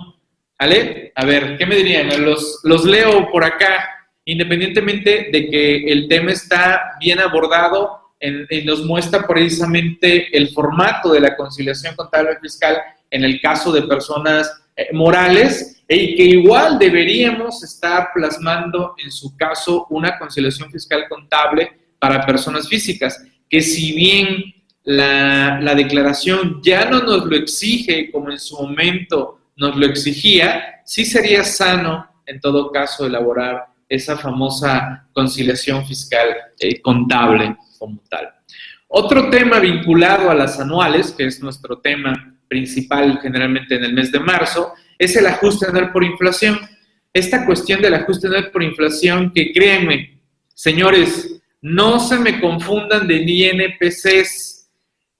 ¿Vale? 0.58 1.10
A 1.14 1.24
ver, 1.24 1.56
¿qué 1.56 1.64
me 1.64 1.76
dirían? 1.76 2.22
Los, 2.22 2.60
los 2.64 2.84
leo 2.84 3.30
por 3.32 3.44
acá, 3.44 3.88
independientemente 4.26 5.30
de 5.32 5.48
que 5.48 5.84
el 5.86 6.06
tema 6.06 6.32
está 6.32 6.98
bien 7.00 7.18
abordado 7.18 7.99
y 8.20 8.64
nos 8.64 8.84
muestra 8.84 9.26
precisamente 9.26 10.36
el 10.36 10.50
formato 10.50 11.12
de 11.12 11.20
la 11.20 11.36
conciliación 11.36 11.96
contable 11.96 12.38
fiscal 12.40 12.76
en 13.10 13.24
el 13.24 13.40
caso 13.40 13.72
de 13.72 13.82
personas 13.82 14.52
eh, 14.76 14.88
morales 14.92 15.82
y 15.88 16.14
que 16.14 16.24
igual 16.24 16.78
deberíamos 16.78 17.62
estar 17.64 18.10
plasmando 18.14 18.94
en 19.02 19.10
su 19.10 19.36
caso 19.36 19.86
una 19.90 20.18
conciliación 20.18 20.70
fiscal 20.70 21.06
contable 21.08 21.72
para 21.98 22.24
personas 22.24 22.68
físicas, 22.68 23.22
que 23.48 23.60
si 23.60 23.92
bien 23.92 24.54
la, 24.84 25.58
la, 25.60 25.74
declaración 25.74 26.60
ya 26.62 26.88
no 26.88 27.00
nos 27.00 27.26
lo 27.26 27.36
exige 27.36 28.10
como 28.10 28.30
en 28.30 28.38
su 28.38 28.56
momento 28.56 29.40
nos 29.56 29.76
lo 29.76 29.86
exigía, 29.86 30.80
sí 30.84 31.04
sería 31.04 31.44
sano 31.44 32.06
en 32.24 32.40
todo 32.40 32.70
caso 32.70 33.06
elaborar 33.06 33.66
esa 33.88 34.16
famosa 34.16 35.08
conciliación 35.12 35.84
fiscal 35.84 36.28
eh, 36.60 36.80
contable 36.80 37.56
como 37.80 38.00
tal. 38.08 38.28
Otro 38.86 39.30
tema 39.30 39.58
vinculado 39.58 40.30
a 40.30 40.34
las 40.34 40.60
anuales, 40.60 41.12
que 41.12 41.24
es 41.24 41.42
nuestro 41.42 41.78
tema 41.78 42.36
principal 42.46 43.18
generalmente 43.22 43.76
en 43.76 43.84
el 43.84 43.94
mes 43.94 44.12
de 44.12 44.20
marzo, 44.20 44.74
es 44.98 45.16
el 45.16 45.26
ajuste 45.26 45.66
anual 45.66 45.90
por 45.90 46.04
inflación. 46.04 46.60
Esta 47.12 47.46
cuestión 47.46 47.80
del 47.80 47.94
ajuste 47.94 48.26
anual 48.26 48.50
por 48.50 48.62
inflación 48.62 49.32
que 49.34 49.52
créanme, 49.52 50.20
señores, 50.54 51.40
no 51.62 51.98
se 51.98 52.18
me 52.18 52.40
confundan 52.40 53.08
de 53.08 53.16
INPCs. 53.16 54.68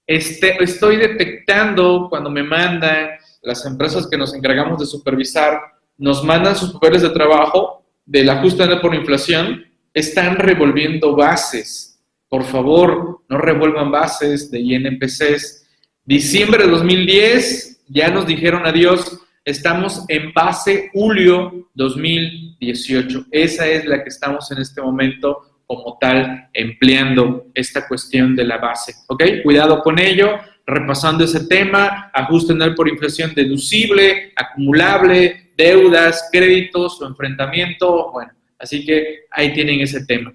Este, 0.06 0.62
estoy 0.62 0.96
detectando 0.96 2.08
cuando 2.10 2.30
me 2.30 2.42
mandan 2.42 3.10
las 3.42 3.64
empresas 3.64 4.06
que 4.08 4.18
nos 4.18 4.34
encargamos 4.34 4.80
de 4.80 4.86
supervisar, 4.86 5.60
nos 5.96 6.22
mandan 6.24 6.56
sus 6.56 6.72
papeles 6.72 7.02
de 7.02 7.10
trabajo 7.10 7.86
del 8.04 8.28
ajuste 8.28 8.66
por 8.76 8.94
inflación, 8.94 9.64
están 9.94 10.36
revolviendo 10.36 11.14
bases. 11.14 11.89
Por 12.30 12.44
favor, 12.44 13.24
no 13.28 13.38
revuelvan 13.38 13.90
bases 13.90 14.52
de 14.52 14.60
INPCs. 14.60 15.66
Diciembre 16.04 16.64
de 16.64 16.70
2010, 16.70 17.86
ya 17.88 18.08
nos 18.08 18.24
dijeron 18.24 18.64
adiós, 18.64 19.20
estamos 19.44 20.04
en 20.06 20.32
base 20.32 20.90
julio 20.92 21.68
2018. 21.74 23.26
Esa 23.32 23.66
es 23.66 23.84
la 23.84 24.04
que 24.04 24.10
estamos 24.10 24.48
en 24.52 24.58
este 24.58 24.80
momento 24.80 25.62
como 25.66 25.98
tal 26.00 26.48
empleando 26.52 27.46
esta 27.52 27.88
cuestión 27.88 28.36
de 28.36 28.44
la 28.44 28.58
base. 28.58 28.94
¿Ok? 29.08 29.24
Cuidado 29.42 29.82
con 29.82 29.98
ello. 29.98 30.38
Repasando 30.64 31.24
ese 31.24 31.48
tema, 31.48 32.12
ajuste 32.14 32.52
anual 32.52 32.76
por 32.76 32.88
inflación 32.88 33.34
deducible, 33.34 34.32
acumulable, 34.36 35.50
deudas, 35.56 36.28
créditos 36.30 37.02
o 37.02 37.08
enfrentamiento. 37.08 38.12
Bueno, 38.12 38.30
así 38.56 38.86
que 38.86 39.24
ahí 39.32 39.52
tienen 39.52 39.80
ese 39.80 40.06
tema. 40.06 40.32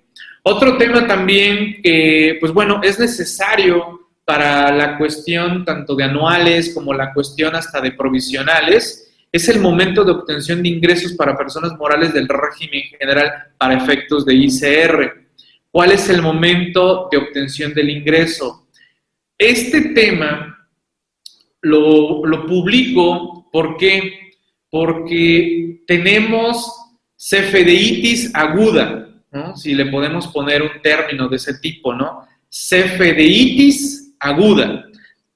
Otro 0.48 0.78
tema 0.78 1.08
también 1.08 1.82
que, 1.82 2.38
pues 2.40 2.54
bueno, 2.54 2.80
es 2.84 3.00
necesario 3.00 4.12
para 4.24 4.72
la 4.72 4.96
cuestión 4.96 5.66
tanto 5.66 5.96
de 5.96 6.04
anuales 6.04 6.72
como 6.72 6.94
la 6.94 7.12
cuestión 7.16 7.56
hasta 7.56 7.82
de 7.82 7.94
provisionales, 7.94 9.12
es 9.32 9.50
el 9.50 9.60
momento 9.60 10.04
de 10.04 10.12
obtención 10.12 10.62
de 10.62 10.70
ingresos 10.70 11.14
para 11.14 11.36
personas 11.36 11.72
morales 11.80 12.14
del 12.14 12.28
régimen 12.28 12.84
general 13.00 13.32
para 13.58 13.74
efectos 13.74 14.24
de 14.24 14.36
ICR. 14.36 15.26
¿Cuál 15.72 15.94
es 15.94 16.10
el 16.10 16.22
momento 16.22 17.10
de 17.12 17.18
obtención 17.18 17.74
del 17.74 17.90
ingreso? 17.90 18.68
Este 19.40 19.82
tema 19.96 20.70
lo, 21.62 22.46
publico 22.46 23.50
¿por 23.52 23.78
porque 24.70 25.82
tenemos 25.88 26.72
cefedeitis 27.18 28.30
aguda, 28.36 28.95
si 29.56 29.74
le 29.74 29.88
podemos 29.88 30.28
poner 30.28 30.62
un 30.62 30.82
término 30.82 31.28
de 31.28 31.38
ese 31.38 31.60
tipo, 31.60 31.94
¿no? 31.94 32.26
Cefedeitis 32.50 34.14
aguda. 34.20 34.86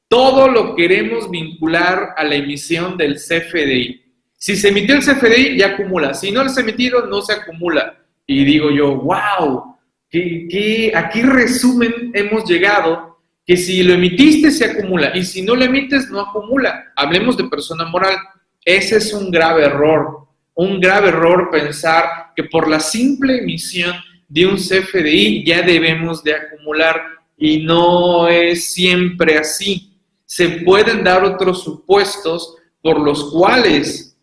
Todo 0.07 0.47
lo 0.47 0.75
queremos 0.75 1.29
vincular 1.29 2.13
a 2.17 2.23
la 2.23 2.35
emisión 2.35 2.97
del 2.97 3.15
CFDI. 3.15 4.01
Si 4.33 4.55
se 4.55 4.69
emitió 4.69 4.95
el 4.95 5.01
CFDI, 5.01 5.57
ya 5.57 5.67
acumula. 5.73 6.13
Si 6.13 6.31
no 6.31 6.47
se 6.49 6.61
ha 6.61 6.63
emitido, 6.63 7.05
no 7.05 7.21
se 7.21 7.33
acumula. 7.33 7.97
Y 8.25 8.45
digo 8.45 8.71
yo, 8.71 8.95
wow, 8.95 9.75
que, 10.09 10.91
aquí 10.95 11.21
resumen 11.21 12.11
hemos 12.13 12.49
llegado 12.49 13.19
que 13.45 13.57
si 13.57 13.83
lo 13.83 13.93
emitiste 13.93 14.51
se 14.51 14.65
acumula 14.65 15.15
y 15.15 15.23
si 15.23 15.41
no 15.41 15.55
lo 15.55 15.63
emites 15.63 16.09
no 16.09 16.21
acumula. 16.21 16.91
Hablemos 16.95 17.37
de 17.37 17.45
persona 17.45 17.85
moral. 17.85 18.15
Ese 18.63 18.97
es 18.97 19.13
un 19.13 19.31
grave 19.31 19.65
error, 19.65 20.27
un 20.53 20.79
grave 20.79 21.09
error 21.09 21.49
pensar 21.51 22.18
que 22.39 22.45
por 22.45 22.69
la 22.69 22.79
simple 22.79 23.39
emisión 23.39 23.93
de 24.29 24.45
un 24.45 24.55
CFDI 24.55 25.43
ya 25.43 25.61
debemos 25.61 26.23
de 26.23 26.35
acumular 26.35 27.03
y 27.37 27.63
no 27.63 28.29
es 28.29 28.71
siempre 28.71 29.37
así. 29.37 29.91
Se 30.23 30.47
pueden 30.63 31.03
dar 31.03 31.25
otros 31.25 31.61
supuestos 31.65 32.55
por 32.81 33.01
los 33.01 33.29
cuales 33.29 34.17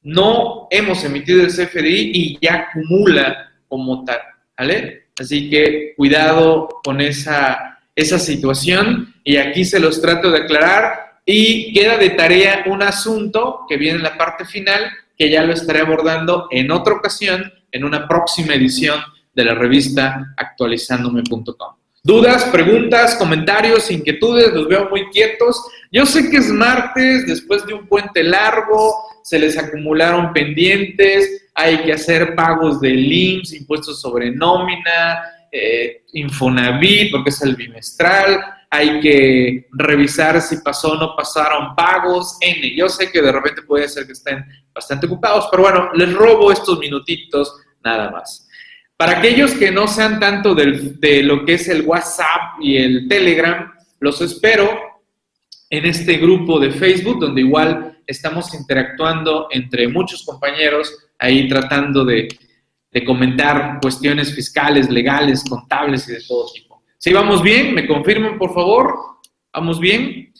no 0.00 0.68
hemos 0.70 1.02
emitido 1.02 1.42
el 1.42 1.48
CFDI 1.48 2.12
y 2.14 2.38
ya 2.40 2.68
acumula 2.70 3.52
como 3.66 4.04
tal. 4.04 4.20
¿vale? 4.56 5.08
Así 5.18 5.50
que 5.50 5.94
cuidado 5.96 6.68
con 6.84 7.00
esa, 7.00 7.80
esa 7.96 8.20
situación 8.20 9.12
y 9.24 9.38
aquí 9.38 9.64
se 9.64 9.80
los 9.80 10.00
trato 10.00 10.30
de 10.30 10.42
aclarar 10.42 11.18
y 11.26 11.72
queda 11.72 11.98
de 11.98 12.10
tarea 12.10 12.62
un 12.66 12.80
asunto 12.80 13.66
que 13.68 13.76
viene 13.76 13.96
en 13.96 14.04
la 14.04 14.16
parte 14.16 14.44
final 14.44 14.88
que 15.18 15.28
ya 15.28 15.42
lo 15.42 15.52
estaré 15.52 15.80
abordando 15.80 16.46
en 16.50 16.70
otra 16.70 16.94
ocasión 16.94 17.52
en 17.72 17.84
una 17.84 18.06
próxima 18.06 18.54
edición 18.54 19.00
de 19.34 19.44
la 19.44 19.54
revista 19.54 20.34
actualizándome.com. 20.36 21.74
Dudas, 22.02 22.44
preguntas, 22.44 23.16
comentarios, 23.16 23.90
inquietudes, 23.90 24.52
los 24.54 24.68
veo 24.68 24.88
muy 24.88 25.06
quietos. 25.10 25.60
Yo 25.90 26.06
sé 26.06 26.30
que 26.30 26.38
es 26.38 26.48
martes, 26.48 27.26
después 27.26 27.66
de 27.66 27.74
un 27.74 27.86
puente 27.86 28.22
largo, 28.22 28.94
se 29.22 29.38
les 29.38 29.58
acumularon 29.58 30.32
pendientes, 30.32 31.48
hay 31.54 31.78
que 31.82 31.92
hacer 31.92 32.34
pagos 32.34 32.80
de 32.80 32.94
IMSS, 32.94 33.52
impuestos 33.54 34.00
sobre 34.00 34.30
nómina, 34.30 35.20
eh, 35.50 36.04
Infonavit, 36.12 37.10
porque 37.10 37.30
es 37.30 37.42
el 37.42 37.56
bimestral, 37.56 38.40
hay 38.70 39.00
que 39.00 39.66
revisar 39.72 40.40
si 40.40 40.58
pasó 40.58 40.92
o 40.92 40.96
no 40.96 41.16
pasaron 41.16 41.74
pagos, 41.74 42.36
N. 42.40 42.76
Yo 42.76 42.88
sé 42.88 43.10
que 43.10 43.22
de 43.22 43.32
repente 43.32 43.62
puede 43.62 43.88
ser 43.88 44.06
que 44.06 44.12
estén 44.12 44.44
bastante 44.74 45.06
ocupados, 45.06 45.48
pero 45.50 45.62
bueno, 45.62 45.90
les 45.94 46.12
robo 46.12 46.52
estos 46.52 46.78
minutitos 46.78 47.54
nada 47.82 48.10
más. 48.10 48.46
Para 48.96 49.18
aquellos 49.18 49.52
que 49.52 49.70
no 49.70 49.86
sean 49.86 50.18
tanto 50.18 50.54
de 50.54 51.22
lo 51.22 51.44
que 51.44 51.54
es 51.54 51.68
el 51.68 51.82
WhatsApp 51.82 52.60
y 52.60 52.76
el 52.76 53.08
Telegram, 53.08 53.72
los 54.00 54.20
espero 54.20 54.68
en 55.70 55.86
este 55.86 56.14
grupo 56.18 56.58
de 56.58 56.70
Facebook, 56.70 57.20
donde 57.20 57.42
igual 57.42 57.98
estamos 58.06 58.52
interactuando 58.54 59.48
entre 59.50 59.86
muchos 59.86 60.24
compañeros 60.24 60.92
ahí 61.18 61.48
tratando 61.48 62.04
de, 62.04 62.28
comentar 63.06 63.78
cuestiones 63.80 64.34
fiscales, 64.34 64.90
legales, 64.90 65.44
contables 65.48 66.08
y 66.08 66.14
de 66.14 66.22
todo 66.26 66.50
tipo. 66.52 66.67
¿Sí 67.00 67.12
vamos 67.12 67.44
bien? 67.44 67.76
¿Me 67.76 67.86
confirman, 67.86 68.38
por 68.38 68.52
favor? 68.52 68.92
¿Vamos 69.52 69.78
bien? 69.78 70.32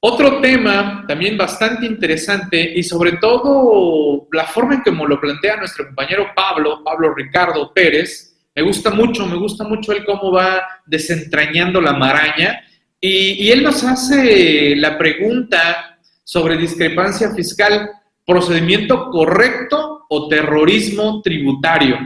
Otro 0.00 0.40
tema 0.40 1.04
también 1.06 1.36
bastante 1.36 1.84
interesante 1.84 2.72
y 2.74 2.82
sobre 2.82 3.18
todo 3.18 4.26
la 4.32 4.46
forma 4.46 4.76
en 4.76 4.82
que 4.82 4.90
lo 4.90 5.20
plantea 5.20 5.58
nuestro 5.58 5.84
compañero 5.84 6.28
Pablo, 6.34 6.82
Pablo 6.82 7.14
Ricardo 7.14 7.70
Pérez, 7.74 8.34
me 8.54 8.62
gusta 8.62 8.90
mucho, 8.90 9.26
me 9.26 9.36
gusta 9.36 9.64
mucho 9.64 9.92
él 9.92 10.06
cómo 10.06 10.32
va 10.32 10.66
desentrañando 10.86 11.82
la 11.82 11.92
maraña 11.92 12.60
y, 12.98 13.44
y 13.44 13.50
él 13.50 13.62
nos 13.62 13.84
hace 13.84 14.74
la 14.74 14.96
pregunta 14.96 15.98
sobre 16.24 16.56
discrepancia 16.56 17.34
fiscal 17.34 17.90
procedimiento 18.24 19.10
correcto 19.10 20.06
o 20.08 20.28
terrorismo 20.28 21.20
tributario. 21.20 21.98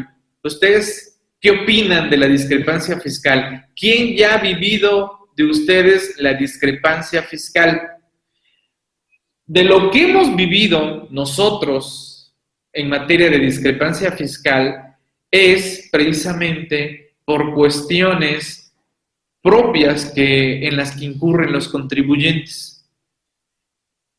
¿Ustedes 0.42 1.12
qué 1.42 1.50
opinan 1.50 2.08
de 2.08 2.16
la 2.16 2.28
discrepancia 2.28 3.00
fiscal? 3.00 3.66
¿Quién 3.75 4.16
ya 4.16 4.34
ha 4.34 4.38
vivido 4.38 5.28
de 5.37 5.44
ustedes 5.44 6.14
la 6.18 6.34
discrepancia 6.34 7.22
fiscal? 7.25 7.82
De 9.44 9.64
lo 9.64 9.90
que 9.90 10.08
hemos 10.08 10.34
vivido 10.37 11.08
nosotros 11.11 12.32
en 12.72 12.88
materia 12.88 13.28
de 13.28 13.40
discrepancia 13.40 14.12
fiscal 14.12 14.96
es 15.30 15.88
precisamente 15.90 17.16
por 17.25 17.52
cuestiones 17.54 18.72
propias 19.42 20.12
que, 20.12 20.68
en 20.68 20.76
las 20.76 20.96
que 20.96 21.06
incurren 21.06 21.52
los 21.52 21.66
contribuyentes. 21.66 22.88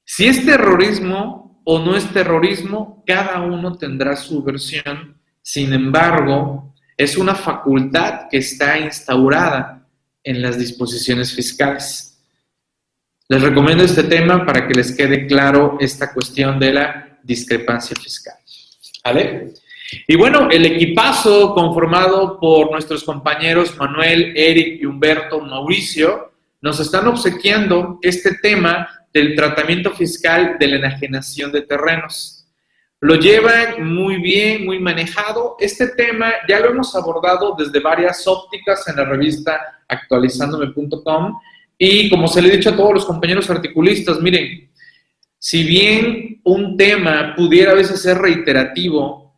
Si 0.03 0.25
es 0.25 0.45
terrorismo 0.45 1.61
o 1.63 1.79
no 1.79 1.95
es 1.95 2.11
terrorismo, 2.11 3.01
cada 3.07 3.41
uno 3.41 3.77
tendrá 3.77 4.17
su 4.17 4.43
versión. 4.43 5.17
Sin 5.41 5.71
embargo, 5.71 6.72
es 7.03 7.17
una 7.17 7.36
facultad 7.36 8.27
que 8.29 8.38
está 8.38 8.79
instaurada 8.79 9.86
en 10.24 10.41
las 10.41 10.57
disposiciones 10.57 11.33
fiscales. 11.33 12.17
Les 13.27 13.41
recomiendo 13.41 13.83
este 13.83 14.03
tema 14.03 14.45
para 14.45 14.67
que 14.67 14.74
les 14.74 14.95
quede 14.95 15.27
claro 15.27 15.77
esta 15.79 16.13
cuestión 16.13 16.60
de 16.60 16.74
la 16.74 17.19
discrepancia 17.24 17.95
fiscal. 17.95 18.36
Y 20.07 20.15
bueno, 20.15 20.50
el 20.50 20.65
equipazo 20.65 21.53
conformado 21.53 22.39
por 22.39 22.72
nuestros 22.72 23.03
compañeros 23.03 23.77
Manuel, 23.77 24.33
Eric 24.36 24.81
y 24.81 24.86
Humberto 24.86 25.39
Mauricio 25.39 26.31
nos 26.62 26.79
están 26.79 27.07
obsequiando 27.07 28.00
este 28.01 28.36
tema 28.41 28.88
del 29.13 29.36
tratamiento 29.36 29.91
fiscal 29.91 30.57
de 30.60 30.67
la 30.67 30.75
enajenación 30.77 31.51
de 31.51 31.62
terrenos. 31.62 32.42
Lo 33.03 33.15
llevan 33.15 33.93
muy 33.93 34.22
bien, 34.22 34.63
muy 34.63 34.79
manejado. 34.79 35.57
Este 35.60 35.89
tema 35.89 36.31
ya 36.48 36.62
lo 36.62 36.69
hemos 36.69 36.95
abordado 36.95 37.53
desde 37.57 37.81
varias 37.81 38.25
ópticas 38.25 38.88
en 38.88 38.95
la 38.95 39.03
revista 39.03 39.60
actualizandome.com 39.89 41.38
y 41.77 42.10
como 42.10 42.29
se 42.29 42.41
le 42.41 42.48
he 42.48 42.55
dicho 42.55 42.69
a 42.69 42.77
todos 42.77 42.93
los 42.93 43.05
compañeros 43.05 43.50
articulistas, 43.50 44.22
miren, 44.22 44.72
si 45.38 45.65
bien 45.65 46.39
un 46.45 46.77
tema 46.77 47.33
pudiera 47.36 47.74
a 47.74 47.75
veces 47.75 48.01
ser 48.01 48.19
reiterativo, 48.19 49.38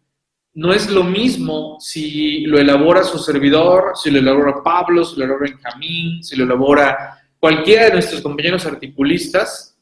no 0.54 0.72
es 0.72 0.88
lo 0.92 1.04
mismo 1.04 1.78
si 1.80 2.42
lo 2.42 2.60
elabora 2.60 3.04
su 3.04 3.18
servidor, 3.18 3.94
si 3.96 4.12
lo 4.12 4.20
elabora 4.20 4.62
Pablo, 4.64 5.04
si 5.04 5.18
lo 5.18 5.26
elabora 5.26 5.50
Benjamín, 5.50 6.24
si 6.24 6.36
lo 6.36 6.44
elabora 6.44 7.20
cualquiera 7.40 7.86
de 7.86 7.94
nuestros 7.94 8.22
compañeros 8.22 8.64
articulistas, 8.68 9.76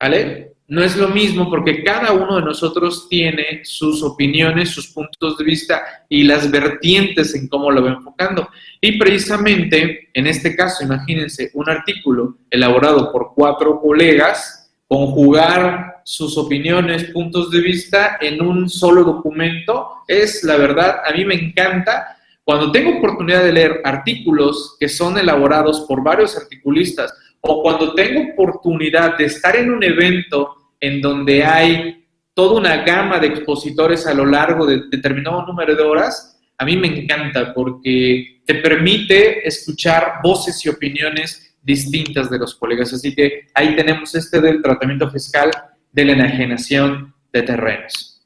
¿vale? 0.00 0.57
No 0.68 0.82
es 0.82 0.98
lo 0.98 1.08
mismo 1.08 1.48
porque 1.48 1.82
cada 1.82 2.12
uno 2.12 2.36
de 2.36 2.42
nosotros 2.42 3.08
tiene 3.08 3.62
sus 3.64 4.02
opiniones, 4.02 4.68
sus 4.68 4.88
puntos 4.88 5.38
de 5.38 5.44
vista 5.44 5.82
y 6.10 6.24
las 6.24 6.50
vertientes 6.50 7.34
en 7.34 7.48
cómo 7.48 7.70
lo 7.70 7.82
va 7.82 7.92
enfocando. 7.92 8.50
Y 8.78 8.98
precisamente, 8.98 10.10
en 10.12 10.26
este 10.26 10.54
caso, 10.54 10.84
imagínense 10.84 11.50
un 11.54 11.70
artículo 11.70 12.36
elaborado 12.50 13.10
por 13.10 13.32
cuatro 13.34 13.80
colegas, 13.80 14.70
conjugar 14.86 16.02
sus 16.04 16.36
opiniones, 16.36 17.04
puntos 17.12 17.50
de 17.50 17.62
vista 17.62 18.18
en 18.20 18.42
un 18.42 18.68
solo 18.68 19.04
documento, 19.04 20.02
es 20.06 20.44
la 20.44 20.58
verdad, 20.58 21.00
a 21.02 21.12
mí 21.12 21.24
me 21.24 21.34
encanta. 21.34 22.18
Cuando 22.44 22.70
tengo 22.70 22.98
oportunidad 22.98 23.42
de 23.42 23.52
leer 23.54 23.80
artículos 23.84 24.76
que 24.78 24.90
son 24.90 25.16
elaborados 25.16 25.86
por 25.88 26.02
varios 26.02 26.36
articulistas 26.36 27.14
o 27.40 27.62
cuando 27.62 27.94
tengo 27.94 28.32
oportunidad 28.32 29.16
de 29.16 29.26
estar 29.26 29.56
en 29.56 29.70
un 29.70 29.82
evento 29.82 30.57
en 30.80 31.00
donde 31.00 31.44
hay 31.44 32.06
toda 32.34 32.58
una 32.58 32.84
gama 32.84 33.18
de 33.18 33.28
expositores 33.28 34.06
a 34.06 34.14
lo 34.14 34.24
largo 34.24 34.66
de 34.66 34.82
determinado 34.90 35.44
número 35.46 35.74
de 35.74 35.82
horas, 35.82 36.38
a 36.56 36.64
mí 36.64 36.76
me 36.76 36.86
encanta 36.88 37.52
porque 37.54 38.42
te 38.44 38.54
permite 38.56 39.46
escuchar 39.46 40.20
voces 40.22 40.64
y 40.64 40.68
opiniones 40.68 41.56
distintas 41.62 42.30
de 42.30 42.38
los 42.38 42.54
colegas. 42.54 42.92
Así 42.92 43.14
que 43.14 43.48
ahí 43.54 43.76
tenemos 43.76 44.14
este 44.14 44.40
del 44.40 44.62
tratamiento 44.62 45.10
fiscal 45.10 45.50
de 45.92 46.04
la 46.04 46.12
enajenación 46.12 47.14
de 47.32 47.42
terrenos. 47.42 48.22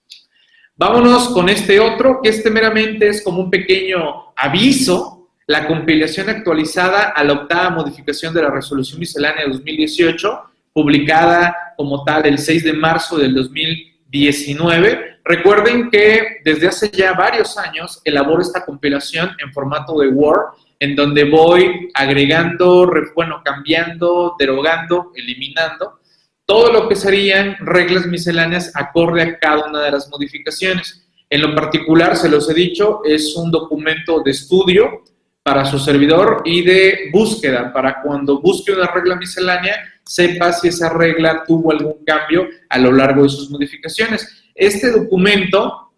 Vámonos 0.77 1.29
con 1.31 1.49
este 1.49 1.81
otro, 1.81 2.21
que 2.23 2.31
este 2.31 2.51
meramente 2.51 3.09
es 3.09 3.23
como 3.23 3.43
un 3.43 3.51
pequeño 3.51 4.33
aviso, 4.37 5.31
la 5.47 5.67
compilación 5.67 6.29
actualizada 6.31 7.11
a 7.11 7.25
la 7.25 7.33
octava 7.35 7.71
modificación 7.71 8.33
de 8.33 8.43
la 8.43 8.51
resolución 8.51 9.01
miscelánea 9.01 9.47
2018 9.47 10.41
publicada 10.73 11.72
como 11.83 12.05
tal 12.05 12.25
el 12.27 12.39
6 12.39 12.63
de 12.63 12.75
marzo 12.75 13.19
del 13.19 13.35
2019. 13.35 15.19
Recuerden 15.25 15.91
que 15.91 16.39
desde 16.45 16.69
hace 16.69 16.93
ya 16.93 17.13
varios 17.15 17.59
años 17.59 18.01
elaboro 18.05 18.41
esta 18.41 18.65
compilación 18.65 19.33
en 19.45 19.53
formato 19.53 19.99
de 19.99 20.07
Word, 20.07 20.55
en 20.79 20.95
donde 20.95 21.25
voy 21.25 21.91
agregando, 21.95 22.89
bueno, 23.17 23.43
cambiando, 23.45 24.37
derogando, 24.39 25.11
eliminando 25.17 25.99
todo 26.47 26.73
lo 26.73 26.89
que 26.89 26.95
serían 26.95 27.57
reglas 27.59 28.07
misceláneas 28.07 28.71
acorde 28.77 29.23
a 29.23 29.39
cada 29.41 29.67
una 29.67 29.81
de 29.81 29.91
las 29.91 30.09
modificaciones. 30.09 31.05
En 31.29 31.43
lo 31.43 31.53
particular, 31.53 32.17
se 32.17 32.29
los 32.29 32.49
he 32.49 32.55
dicho, 32.55 33.01
es 33.05 33.35
un 33.35 33.51
documento 33.51 34.23
de 34.23 34.31
estudio 34.31 35.03
para 35.43 35.65
su 35.65 35.81
servidor 35.81 36.43
y 36.45 36.63
de 36.63 37.11
búsqueda, 37.13 37.73
para 37.73 38.01
cuando 38.03 38.41
busque 38.41 38.71
una 38.71 38.87
regla 38.87 39.17
miscelánea, 39.17 39.92
sepa 40.05 40.53
si 40.53 40.69
esa 40.69 40.89
regla 40.91 41.45
tuvo 41.47 41.73
algún 41.73 42.05
cambio 42.05 42.49
a 42.69 42.79
lo 42.79 42.93
largo 42.93 43.23
de 43.25 43.29
sus 43.29 43.51
modificaciones. 43.51 44.45
Este 44.55 44.91
documento 44.91 45.93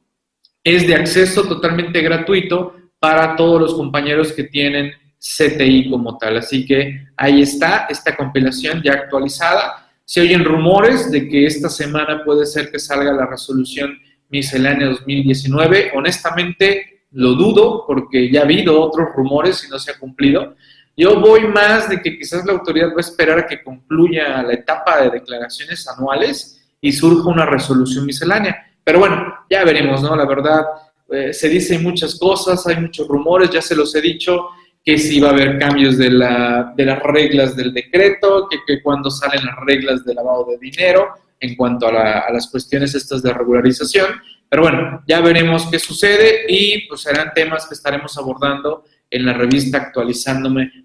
es 0.62 0.87
de 0.87 0.95
acceso 0.95 1.47
totalmente 1.47 2.01
gratuito 2.01 2.75
para 2.99 3.37
todos 3.37 3.61
los 3.61 3.75
compañeros 3.75 4.33
que 4.33 4.45
tienen 4.45 4.93
CTI 5.19 5.90
como 5.90 6.17
tal. 6.19 6.38
Así 6.38 6.64
que 6.64 7.07
ahí 7.17 7.43
está 7.43 7.87
esta 7.88 8.17
compilación 8.17 8.83
ya 8.83 8.93
actualizada. 8.93 9.90
Se 10.05 10.21
oyen 10.21 10.45
rumores 10.45 11.11
de 11.11 11.29
que 11.29 11.47
esta 11.47 11.69
semana 11.69 12.25
puede 12.25 12.47
ser 12.47 12.71
que 12.71 12.79
salga 12.79 13.12
la 13.12 13.27
resolución 13.27 13.99
miscelánea 14.29 14.88
2019. 14.88 15.93
Honestamente, 15.95 17.07
lo 17.11 17.35
dudo 17.35 17.85
porque 17.87 18.31
ya 18.31 18.40
ha 18.40 18.45
habido 18.45 18.81
otros 18.81 19.09
rumores 19.14 19.64
y 19.67 19.71
no 19.71 19.79
se 19.79 19.93
ha 19.93 19.99
cumplido. 19.99 20.57
Yo 20.97 21.21
voy 21.21 21.49
más 21.49 21.89
de 21.89 22.01
que 22.01 22.17
quizás 22.17 22.45
la 22.47 22.53
autoridad 22.53 22.91
va 22.91 22.99
a 22.99 23.01
esperar 23.01 23.39
a 23.41 23.47
que 23.47 23.63
concluya 23.63 24.43
la 24.43 24.53
etapa 24.53 25.03
de 25.03 25.11
declaraciones 25.11 25.89
anuales 25.89 26.65
y 26.81 26.93
surja 26.93 27.29
una 27.29 27.47
resolución 27.47 28.07
miscelánea. 28.07 28.57
Pero 28.85 29.01
bueno, 29.01 29.35
ya 29.51 29.65
veremos, 29.65 30.03
¿no? 30.03 30.15
La 30.15 30.27
verdad, 30.27 30.63
eh, 31.11 31.33
se 31.33 31.49
dicen 31.49 31.83
muchas 31.83 32.17
cosas, 32.19 32.65
hay 32.67 32.77
muchos 32.77 33.09
rumores, 33.09 33.51
ya 33.51 33.61
se 33.61 33.75
los 33.75 33.95
he 33.95 34.01
dicho, 34.01 34.49
que 34.85 34.99
si 34.99 35.19
va 35.19 35.31
a 35.31 35.33
haber 35.33 35.59
cambios 35.59 35.97
de, 35.97 36.11
la, 36.11 36.73
de 36.77 36.85
las 36.85 37.03
reglas 37.03 37.57
del 37.57 37.73
decreto, 37.73 38.47
que, 38.49 38.59
que, 38.67 38.83
cuando 38.83 39.11
salen 39.11 39.45
las 39.47 39.57
reglas 39.65 40.05
de 40.05 40.15
lavado 40.15 40.45
de 40.45 40.59
dinero 40.59 41.09
en 41.41 41.57
cuanto 41.57 41.89
a, 41.89 42.21
a 42.21 42.33
las 42.33 42.49
cuestiones 42.49 42.95
estas 42.95 43.23
de 43.23 43.33
regularización. 43.33 44.07
Pero 44.49 44.63
bueno, 44.63 45.03
ya 45.09 45.21
veremos 45.21 45.67
qué 45.71 45.79
sucede 45.79 46.45
y 46.49 46.87
pues 46.87 47.01
serán 47.01 47.33
temas 47.35 47.67
que 47.67 47.75
estaremos 47.75 48.17
abordando 48.19 48.85
en 49.11 49.27
la 49.27 49.33
revista 49.33 49.79
actualizándome.com. 49.79 50.84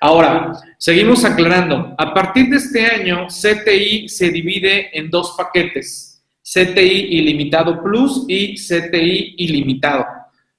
Ahora, 0.00 0.52
seguimos 0.78 1.24
aclarando. 1.24 1.94
A 1.98 2.12
partir 2.12 2.48
de 2.48 2.56
este 2.56 2.84
año, 2.84 3.26
CTI 3.28 4.08
se 4.08 4.30
divide 4.30 4.96
en 4.98 5.10
dos 5.10 5.34
paquetes, 5.36 6.22
CTI 6.42 7.18
ilimitado 7.18 7.82
plus 7.82 8.24
y 8.28 8.54
CTI 8.54 9.34
ilimitado. 9.38 10.04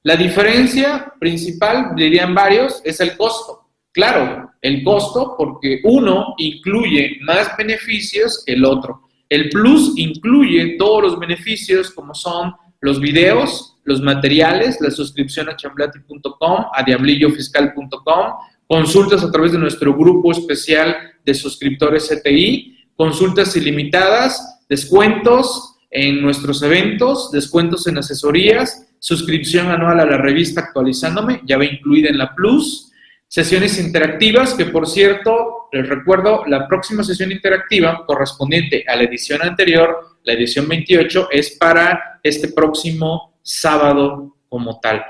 La 0.04 0.16
diferencia 0.16 1.14
principal, 1.20 1.94
dirían 1.96 2.34
varios, 2.34 2.82
es 2.84 3.00
el 3.00 3.18
costo. 3.18 3.70
Claro, 3.92 4.52
el 4.62 4.84
costo 4.84 5.36
porque 5.38 5.82
uno 5.84 6.36
incluye 6.38 7.18
más 7.22 7.56
beneficios 7.58 8.44
que 8.46 8.54
el 8.54 8.64
otro. 8.64 9.02
El 9.30 9.50
plus 9.50 9.98
incluye 9.98 10.76
todos 10.78 11.02
los 11.04 11.20
beneficios 11.20 11.92
como 11.92 12.14
son 12.14 12.54
los 12.80 13.00
videos, 13.00 13.77
los 13.88 14.02
materiales, 14.02 14.80
la 14.82 14.92
suscripción 14.92 15.48
a 15.48 15.56
chamblati.com, 15.56 16.66
a 16.74 16.84
diablillofiscal.com, 16.84 18.34
consultas 18.68 19.24
a 19.24 19.32
través 19.32 19.54
de 19.54 19.58
nuestro 19.58 19.96
grupo 19.96 20.34
especial 20.34 20.94
de 21.26 21.34
suscriptores 21.34 22.10
CTI, 22.10 22.90
consultas 22.98 23.56
ilimitadas, 23.56 24.66
descuentos 24.68 25.78
en 25.90 26.22
nuestros 26.22 26.62
eventos, 26.64 27.32
descuentos 27.32 27.88
en 27.88 27.98
asesorías, 27.98 28.90
suscripción 29.00 29.68
anual 29.68 30.02
a 30.02 30.06
la 30.06 30.18
revista 30.18 30.60
actualizándome, 30.60 31.40
ya 31.46 31.58
va 31.58 31.64
incluida 31.64 32.10
en 32.10 32.18
la 32.18 32.36
Plus, 32.36 32.92
sesiones 33.30 33.80
interactivas, 33.80 34.54
que 34.54 34.66
por 34.66 34.86
cierto, 34.86 35.70
les 35.72 35.88
recuerdo, 35.88 36.44
la 36.46 36.68
próxima 36.68 37.06
sesión 37.06 37.32
interactiva 37.32 38.04
correspondiente 38.06 38.84
a 38.86 38.98
la 38.98 39.04
edición 39.04 39.42
anterior, 39.44 40.18
la 40.26 40.34
edición 40.34 40.68
28, 40.68 41.30
es 41.32 41.52
para 41.52 42.20
este 42.22 42.50
próximo 42.50 43.37
sábado 43.48 44.36
como 44.50 44.80
tal. 44.80 45.04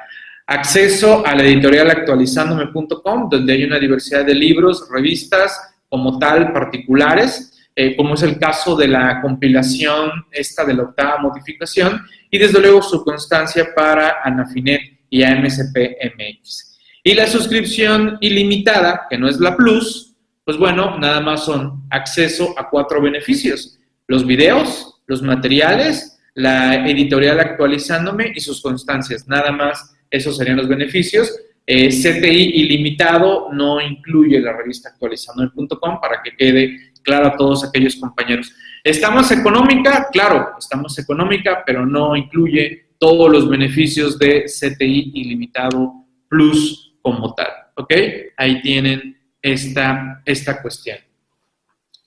Acceso 0.46 1.26
a 1.26 1.36
la 1.36 1.44
editorial 1.44 1.90
actualizándome.com, 1.90 3.30
donde 3.30 3.54
hay 3.54 3.64
una 3.64 3.80
diversidad 3.80 4.26
de 4.26 4.36
libros, 4.36 4.88
revistas 4.92 5.60
como 5.90 6.20
tal, 6.20 6.54
particulares. 6.54 7.54
eh, 7.80 7.96
como 7.96 8.16
es 8.16 8.24
el 8.24 8.40
caso 8.40 8.76
de 8.76 8.88
la 8.88 9.22
compilación 9.22 10.10
esta 10.32 10.66
de 10.66 10.74
la 10.74 10.82
octava 10.82 11.20
modificación, 11.20 12.02
y 12.32 12.40
desde 12.40 12.60
luego 12.60 12.82
su 12.82 13.04
constancia 13.04 13.68
para 13.76 14.18
Anafinet 14.24 14.82
y 15.12 15.22
AMSP-MX. 15.22 16.78
Y 17.04 17.14
la 17.14 17.28
suscripción 17.28 18.18
ilimitada, 18.20 19.06
que 19.08 19.18
no 19.18 19.30
es 19.30 19.40
la 19.40 19.56
Plus, 19.56 20.16
pues 20.44 20.58
bueno, 20.58 20.98
nada 20.98 21.22
más 21.22 21.46
son 21.46 21.84
acceso 21.92 22.56
a 22.58 22.68
cuatro 22.68 23.00
beneficios. 23.00 23.78
Los 24.08 24.26
videos, 24.26 25.02
los 25.06 25.22
materiales, 25.22 26.17
la 26.38 26.88
editorial 26.88 27.40
actualizándome 27.40 28.32
y 28.36 28.40
sus 28.42 28.62
constancias. 28.62 29.28
Nada 29.28 29.52
más, 29.52 29.98
esos 30.12 30.38
serían 30.38 30.58
los 30.58 30.68
beneficios. 30.68 31.36
Eh, 31.66 31.90
CTI 31.90 32.62
ilimitado 32.62 33.50
no 33.52 33.82
incluye 33.82 34.40
la 34.40 34.54
revista 34.54 34.90
actualizándome.com 34.90 36.00
para 36.00 36.22
que 36.22 36.36
quede 36.38 36.92
claro 37.02 37.28
a 37.28 37.36
todos 37.36 37.66
aquellos 37.66 37.96
compañeros. 37.96 38.54
¿Estamos 38.84 39.32
económica? 39.32 40.10
Claro, 40.12 40.52
estamos 40.60 41.00
económica, 41.00 41.64
pero 41.66 41.88
no 41.88 42.16
incluye 42.16 42.90
todos 43.00 43.32
los 43.32 43.50
beneficios 43.50 44.20
de 44.20 44.46
CTI 44.46 45.14
ilimitado 45.16 46.06
plus 46.30 47.00
como 47.02 47.34
tal. 47.34 47.50
¿Ok? 47.78 47.94
Ahí 48.38 48.62
tienen 48.62 49.18
esta, 49.42 50.22
esta 50.24 50.62
cuestión. 50.62 51.00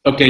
Ok. 0.05 0.23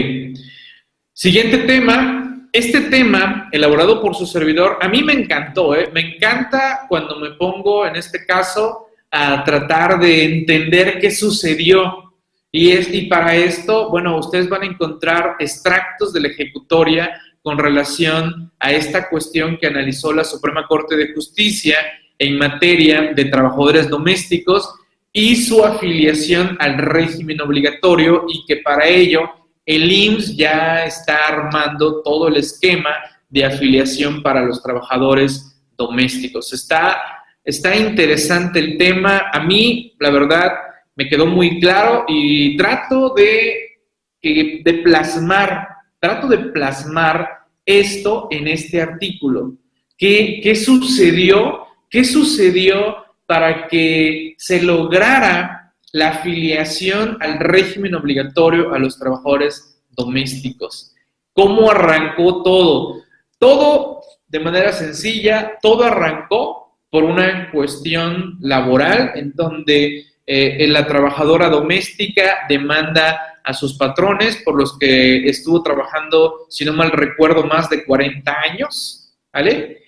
Siguiente 1.12 1.58
tema. 1.58 2.29
Este 2.52 2.80
tema, 2.82 3.48
elaborado 3.52 4.00
por 4.00 4.16
su 4.16 4.26
servidor, 4.26 4.78
a 4.80 4.88
mí 4.88 5.04
me 5.04 5.12
encantó. 5.12 5.76
¿eh? 5.76 5.88
Me 5.92 6.14
encanta 6.16 6.86
cuando 6.88 7.16
me 7.16 7.30
pongo, 7.32 7.86
en 7.86 7.94
este 7.94 8.26
caso, 8.26 8.88
a 9.10 9.44
tratar 9.44 10.00
de 10.00 10.24
entender 10.24 10.98
qué 10.98 11.10
sucedió 11.12 12.12
y, 12.50 12.70
es, 12.70 12.92
y 12.92 13.02
para 13.02 13.36
esto, 13.36 13.88
bueno, 13.90 14.18
ustedes 14.18 14.48
van 14.48 14.62
a 14.62 14.66
encontrar 14.66 15.36
extractos 15.38 16.12
de 16.12 16.20
la 16.20 16.28
ejecutoria 16.28 17.20
con 17.42 17.56
relación 17.56 18.52
a 18.58 18.72
esta 18.72 19.08
cuestión 19.08 19.56
que 19.56 19.68
analizó 19.68 20.12
la 20.12 20.24
Suprema 20.24 20.66
Corte 20.66 20.96
de 20.96 21.14
Justicia 21.14 21.76
en 22.18 22.36
materia 22.36 23.12
de 23.14 23.24
trabajadores 23.26 23.88
domésticos 23.88 24.74
y 25.12 25.36
su 25.36 25.64
afiliación 25.64 26.56
al 26.60 26.78
régimen 26.78 27.40
obligatorio 27.40 28.26
y 28.28 28.44
que 28.44 28.56
para 28.56 28.86
ello 28.86 29.39
el 29.70 29.92
IMSS 29.92 30.36
ya 30.36 30.84
está 30.84 31.28
armando 31.28 32.02
todo 32.02 32.26
el 32.26 32.38
esquema 32.38 32.90
de 33.28 33.44
afiliación 33.44 34.20
para 34.20 34.44
los 34.44 34.60
trabajadores 34.60 35.62
domésticos. 35.76 36.52
Está, 36.52 37.00
está 37.44 37.76
interesante 37.76 38.58
el 38.58 38.76
tema. 38.76 39.30
A 39.32 39.38
mí, 39.38 39.94
la 40.00 40.10
verdad, 40.10 40.52
me 40.96 41.08
quedó 41.08 41.26
muy 41.26 41.60
claro 41.60 42.04
y 42.08 42.56
trato 42.56 43.14
de, 43.14 43.78
de 44.20 44.80
plasmar, 44.82 45.68
trato 46.00 46.26
de 46.26 46.38
plasmar 46.38 47.28
esto 47.64 48.26
en 48.32 48.48
este 48.48 48.82
artículo. 48.82 49.54
¿Qué, 49.96 50.40
¿Qué 50.42 50.56
sucedió? 50.56 51.66
¿Qué 51.88 52.02
sucedió 52.02 53.04
para 53.24 53.68
que 53.68 54.34
se 54.36 54.60
lograra 54.64 55.59
la 55.92 56.10
afiliación 56.10 57.16
al 57.20 57.38
régimen 57.38 57.94
obligatorio 57.94 58.72
a 58.72 58.78
los 58.78 58.98
trabajadores 58.98 59.82
domésticos? 59.90 60.94
¿Cómo 61.32 61.70
arrancó 61.70 62.42
todo? 62.42 63.02
Todo 63.38 64.00
de 64.28 64.40
manera 64.40 64.72
sencilla, 64.72 65.58
todo 65.60 65.84
arrancó 65.84 66.76
por 66.90 67.04
una 67.04 67.50
cuestión 67.50 68.36
laboral 68.40 69.12
en 69.14 69.32
donde 69.34 70.06
eh, 70.26 70.66
la 70.68 70.86
trabajadora 70.86 71.48
doméstica 71.48 72.40
demanda 72.48 73.38
a 73.42 73.54
sus 73.54 73.74
patrones 73.74 74.36
por 74.44 74.54
los 74.54 74.78
que 74.78 75.28
estuvo 75.28 75.62
trabajando, 75.62 76.46
si 76.48 76.64
no 76.64 76.72
mal 76.72 76.90
recuerdo, 76.90 77.44
más 77.44 77.68
de 77.70 77.84
40 77.84 78.40
años, 78.40 79.12
¿vale? 79.32 79.82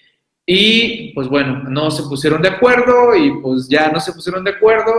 Y 0.44 1.12
pues 1.14 1.28
bueno, 1.28 1.62
no 1.68 1.90
se 1.90 2.02
pusieron 2.04 2.42
de 2.42 2.48
acuerdo 2.48 3.14
y 3.14 3.40
pues 3.40 3.68
ya 3.68 3.90
no 3.90 4.00
se 4.00 4.12
pusieron 4.12 4.42
de 4.42 4.50
acuerdo 4.50 4.92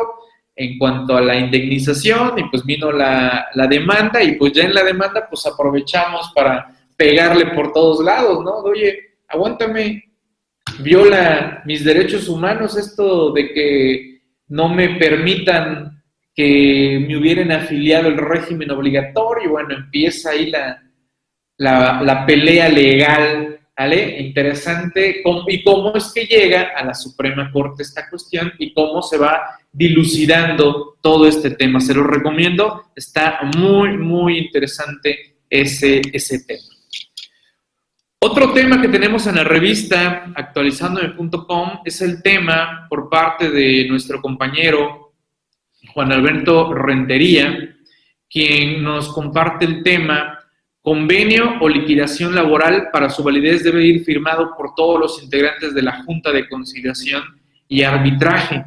en 0.56 0.78
cuanto 0.78 1.18
a 1.18 1.22
la 1.22 1.36
indemnización 1.36 2.38
y 2.38 2.44
pues 2.50 2.64
vino 2.64 2.92
la, 2.92 3.48
la 3.54 3.68
demanda 3.68 4.22
y 4.24 4.36
pues 4.36 4.54
ya 4.54 4.64
en 4.64 4.74
la 4.74 4.84
demanda 4.84 5.28
pues 5.30 5.46
aprovechamos 5.46 6.32
para 6.36 6.76
pegarle 6.96 7.48
por 7.48 7.74
todos 7.74 8.04
lados, 8.04 8.44
¿no? 8.44 8.58
Oye, 8.58 9.16
aguántame, 9.28 10.04
viola 10.80 11.64
mis 11.66 11.84
derechos 11.84 12.28
humanos 12.28 12.78
esto 12.78 13.32
de 13.32 13.52
que 13.52 14.22
no 14.48 14.70
me 14.70 14.96
permitan 14.96 16.04
que 16.36 17.04
me 17.08 17.18
hubieran 17.18 17.52
afiliado 17.52 18.08
el 18.08 18.18
régimen 18.18 18.72
obligatorio. 18.72 19.52
Bueno, 19.52 19.76
empieza 19.76 20.32
ahí 20.32 20.50
la, 20.50 20.82
la, 21.58 22.26
pelea 22.26 22.70
legal, 22.70 23.53
¿vale? 23.78 24.22
Interesante. 24.22 25.24
¿Y 25.48 25.64
cómo 25.64 25.94
es 25.96 26.12
que 26.14 26.26
llega 26.26 26.72
a 26.76 26.86
la 26.86 26.94
Suprema 26.94 27.52
Corte 27.52 27.84
esta 27.84 28.10
cuestión 28.10 28.54
y 28.58 28.74
cómo 28.74 29.02
se 29.02 29.18
va 29.18 29.42
dilucidando 29.72 30.98
todo 31.02 31.28
este 31.28 31.52
tema? 31.52 31.80
Se 31.80 31.94
lo 31.94 32.04
recomiendo. 32.04 32.92
Está 32.96 33.40
muy, 33.58 33.98
muy 33.98 34.38
interesante 34.38 35.38
ese, 35.50 36.02
ese 36.12 36.44
tema. 36.44 36.74
Otro 38.26 38.54
tema 38.54 38.82
que 38.82 38.88
tenemos 38.88 39.28
en 39.28 39.36
la 39.36 39.44
revista 39.44 40.32
actualizandome.com 40.34 41.80
es 41.84 42.02
el 42.02 42.24
tema 42.24 42.88
por 42.90 43.10
parte 43.10 43.50
de 43.50 43.86
nuestro 43.90 44.22
compañero 44.22 45.14
Juan 45.94 46.14
Alberto 46.14 46.74
Rentería, 46.74 47.76
quien 48.30 48.82
nos 48.82 49.10
comparte 49.14 49.66
el 49.66 49.84
tema 49.84 50.40
convenio 50.84 51.56
o 51.62 51.70
liquidación 51.70 52.36
laboral 52.36 52.90
para 52.92 53.10
su 53.10 53.24
validez 53.24 53.64
debe 53.64 53.86
ir 53.86 54.04
firmado 54.04 54.52
por 54.56 54.76
todos 54.76 55.00
los 55.00 55.24
integrantes 55.24 55.74
de 55.74 55.82
la 55.82 56.04
Junta 56.04 56.32
de 56.32 56.48
Conciliación 56.48 57.24
y 57.70 57.84
Arbitraje. 57.84 58.66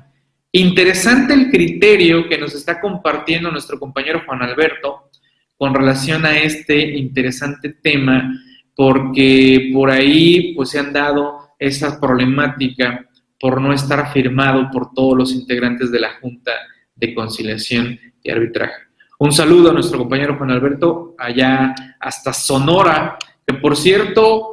Interesante 0.51 1.35
el 1.35 1.51
criterio 1.51 2.27
que 2.27 2.39
nos 2.39 2.55
está 2.55 2.81
compartiendo 2.81 3.51
nuestro 3.51 3.79
compañero 3.79 4.23
Juan 4.25 4.43
Alberto 4.43 5.11
con 5.59 5.75
relación 5.75 6.25
a 6.25 6.39
este 6.39 6.97
interesante 6.97 7.77
tema 7.83 8.33
porque 8.75 9.71
por 9.75 9.91
ahí 9.91 10.55
pues 10.55 10.71
se 10.71 10.79
han 10.79 10.95
dado 10.95 11.51
esa 11.59 12.01
problemática 12.01 13.07
por 13.39 13.61
no 13.61 13.75
estar 13.75 14.11
firmado 14.15 14.71
por 14.71 14.95
todos 14.95 15.19
los 15.19 15.35
integrantes 15.35 15.93
de 15.93 16.01
la 16.01 16.15
Junta 16.15 16.53
de 16.95 17.15
Conciliación 17.15 17.99
y 18.23 18.31
Arbitraje. 18.31 18.86
Un 19.19 19.33
saludo 19.33 19.71
a 19.71 19.73
nuestro 19.73 19.99
compañero 19.99 20.37
Juan 20.37 20.51
Alberto, 20.51 21.15
allá 21.17 21.75
hasta 21.99 22.35
Sonora, 22.35 23.17
que 23.47 23.55
por 23.55 23.75
cierto, 23.75 24.53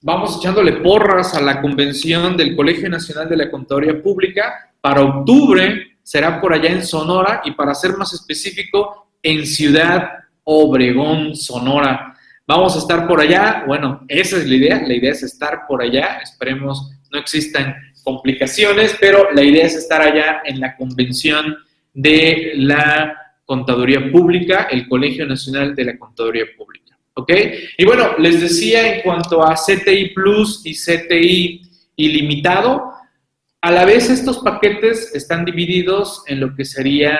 vamos 0.00 0.38
echándole 0.38 0.72
porras 0.80 1.34
a 1.34 1.42
la 1.42 1.60
convención 1.60 2.34
del 2.34 2.56
Colegio 2.56 2.88
Nacional 2.88 3.28
de 3.28 3.36
la 3.36 3.50
Contaduría 3.50 4.02
Pública. 4.02 4.72
Para 4.80 5.02
octubre 5.02 5.98
será 6.02 6.40
por 6.40 6.54
allá 6.54 6.70
en 6.70 6.86
Sonora 6.86 7.42
y 7.44 7.50
para 7.50 7.74
ser 7.74 7.98
más 7.98 8.14
específico, 8.14 9.10
en 9.22 9.44
Ciudad 9.44 10.08
Obregón, 10.42 11.36
Sonora. 11.36 12.14
Vamos 12.46 12.76
a 12.76 12.78
estar 12.78 13.06
por 13.06 13.20
allá. 13.20 13.64
Bueno, 13.66 14.06
esa 14.08 14.38
es 14.38 14.48
la 14.48 14.54
idea. 14.54 14.82
La 14.86 14.94
idea 14.94 15.12
es 15.12 15.22
estar 15.22 15.66
por 15.68 15.82
allá. 15.82 16.20
Esperemos 16.22 16.92
no 17.12 17.18
existan 17.18 17.74
complicaciones, 18.04 18.96
pero 18.98 19.30
la 19.32 19.42
idea 19.42 19.66
es 19.66 19.74
estar 19.74 20.00
allá 20.00 20.40
en 20.46 20.60
la 20.60 20.76
convención 20.76 21.58
de 21.92 22.52
la 22.54 23.27
Contaduría 23.48 24.12
Pública, 24.12 24.68
el 24.70 24.86
Colegio 24.86 25.24
Nacional 25.26 25.74
de 25.74 25.86
la 25.86 25.98
Contaduría 25.98 26.44
Pública. 26.54 26.98
¿Ok? 27.14 27.32
Y 27.78 27.84
bueno, 27.86 28.18
les 28.18 28.42
decía 28.42 28.94
en 28.94 29.00
cuanto 29.00 29.42
a 29.42 29.54
CTI 29.54 30.10
Plus 30.10 30.60
y 30.66 30.74
CTI 30.74 31.62
ilimitado, 31.96 32.92
a 33.62 33.70
la 33.70 33.86
vez 33.86 34.10
estos 34.10 34.40
paquetes 34.40 35.14
están 35.14 35.46
divididos 35.46 36.24
en 36.26 36.40
lo 36.40 36.54
que 36.54 36.66
sería 36.66 37.18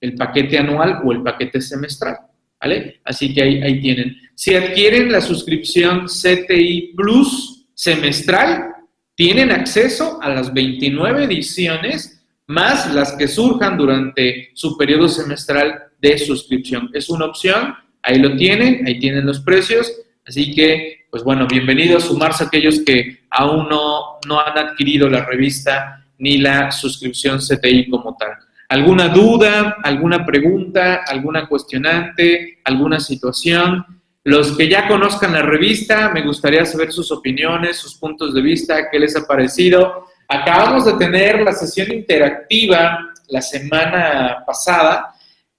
el 0.00 0.16
paquete 0.16 0.58
anual 0.58 1.02
o 1.04 1.12
el 1.12 1.22
paquete 1.22 1.60
semestral. 1.60 2.16
¿Vale? 2.60 3.00
Así 3.04 3.32
que 3.32 3.40
ahí, 3.40 3.62
ahí 3.62 3.80
tienen. 3.80 4.16
Si 4.34 4.56
adquieren 4.56 5.12
la 5.12 5.20
suscripción 5.20 6.06
CTI 6.06 6.94
Plus 6.96 7.68
semestral, 7.74 8.72
tienen 9.14 9.52
acceso 9.52 10.20
a 10.20 10.30
las 10.30 10.52
29 10.52 11.24
ediciones 11.26 12.19
más 12.50 12.92
las 12.92 13.12
que 13.12 13.28
surjan 13.28 13.78
durante 13.78 14.50
su 14.54 14.76
periodo 14.76 15.08
semestral 15.08 15.84
de 16.00 16.18
suscripción. 16.18 16.90
Es 16.92 17.08
una 17.08 17.26
opción, 17.26 17.76
ahí 18.02 18.18
lo 18.18 18.34
tienen, 18.34 18.84
ahí 18.84 18.98
tienen 18.98 19.24
los 19.24 19.38
precios, 19.40 19.88
así 20.26 20.52
que, 20.52 21.06
pues 21.12 21.22
bueno, 21.22 21.46
bienvenidos 21.46 22.02
a 22.02 22.06
sumarse 22.08 22.42
a 22.42 22.48
aquellos 22.48 22.80
que 22.80 23.20
aún 23.30 23.68
no, 23.68 24.18
no 24.26 24.40
han 24.40 24.58
adquirido 24.58 25.08
la 25.08 25.24
revista 25.24 26.04
ni 26.18 26.38
la 26.38 26.72
suscripción 26.72 27.38
CTI 27.38 27.88
como 27.88 28.16
tal. 28.18 28.32
¿Alguna 28.68 29.08
duda, 29.08 29.76
alguna 29.84 30.26
pregunta, 30.26 31.04
alguna 31.06 31.46
cuestionante, 31.46 32.58
alguna 32.64 32.98
situación? 32.98 33.86
Los 34.24 34.56
que 34.56 34.68
ya 34.68 34.88
conozcan 34.88 35.34
la 35.34 35.42
revista, 35.42 36.10
me 36.12 36.22
gustaría 36.22 36.66
saber 36.66 36.90
sus 36.90 37.12
opiniones, 37.12 37.76
sus 37.76 37.94
puntos 37.94 38.34
de 38.34 38.42
vista, 38.42 38.90
qué 38.90 38.98
les 38.98 39.14
ha 39.14 39.24
parecido. 39.24 40.09
Acabamos 40.32 40.84
de 40.84 40.92
tener 40.92 41.42
la 41.42 41.52
sesión 41.52 41.92
interactiva 41.92 43.10
la 43.28 43.42
semana 43.42 44.44
pasada 44.46 45.12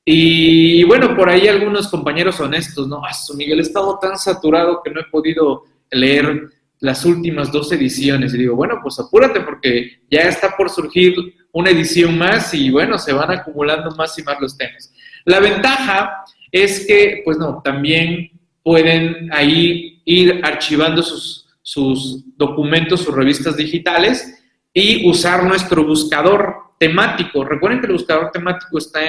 Y 0.05 0.83
bueno, 0.85 1.13
por 1.13 1.29
ahí 1.29 1.49
algunos 1.49 1.89
compañeros 1.89 2.39
honestos, 2.39 2.87
¿no? 2.87 3.03
Ah, 3.05 3.11
Miguel, 3.35 3.59
he 3.59 3.63
estado 3.63 3.99
tan 3.99 4.17
saturado 4.17 4.81
que 4.81 4.89
no 4.89 5.01
he 5.01 5.11
podido 5.11 5.65
leer 5.91 6.49
las 6.79 7.03
últimas 7.03 7.51
dos 7.51 7.69
ediciones. 7.73 8.33
Y 8.33 8.37
digo, 8.37 8.55
bueno, 8.55 8.79
pues 8.81 8.97
apúrate 8.97 9.41
porque 9.41 9.99
ya 10.09 10.21
está 10.21 10.55
por 10.55 10.69
surgir 10.69 11.15
una 11.51 11.69
edición 11.69 12.17
más 12.17 12.53
y 12.53 12.71
bueno, 12.71 12.97
se 12.97 13.11
van 13.11 13.29
acumulando 13.29 13.91
más 13.97 14.17
y 14.17 14.23
más 14.23 14.39
los 14.39 14.57
temas. 14.57 14.91
La 15.25 15.41
ventaja 15.41 16.23
es 16.49 16.87
que, 16.87 17.21
pues 17.25 17.37
no, 17.37 17.61
también 17.61 18.31
pueden 18.63 19.31
ahí 19.33 20.01
ir 20.05 20.39
archivando 20.43 21.03
sus, 21.03 21.49
sus 21.61 22.23
documentos, 22.37 23.01
sus 23.01 23.13
revistas 23.13 23.57
digitales 23.57 24.37
y 24.73 25.09
usar 25.09 25.43
nuestro 25.43 25.85
buscador 25.85 26.73
temático. 26.79 27.43
Recuerden 27.43 27.79
que 27.79 27.87
el 27.87 27.93
buscador 27.93 28.31
temático 28.31 28.77
está 28.77 28.99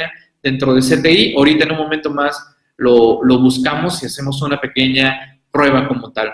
dentro 0.43 0.75
de 0.75 0.81
CTI. 0.81 1.35
Ahorita 1.37 1.65
en 1.65 1.73
un 1.73 1.79
momento 1.79 2.11
más 2.11 2.55
lo, 2.77 3.21
lo 3.23 3.39
buscamos 3.39 4.03
y 4.03 4.07
hacemos 4.07 4.43
una 4.43 4.61
pequeña 4.61 5.41
prueba 5.51 5.87
como 5.87 6.13
tal. 6.13 6.33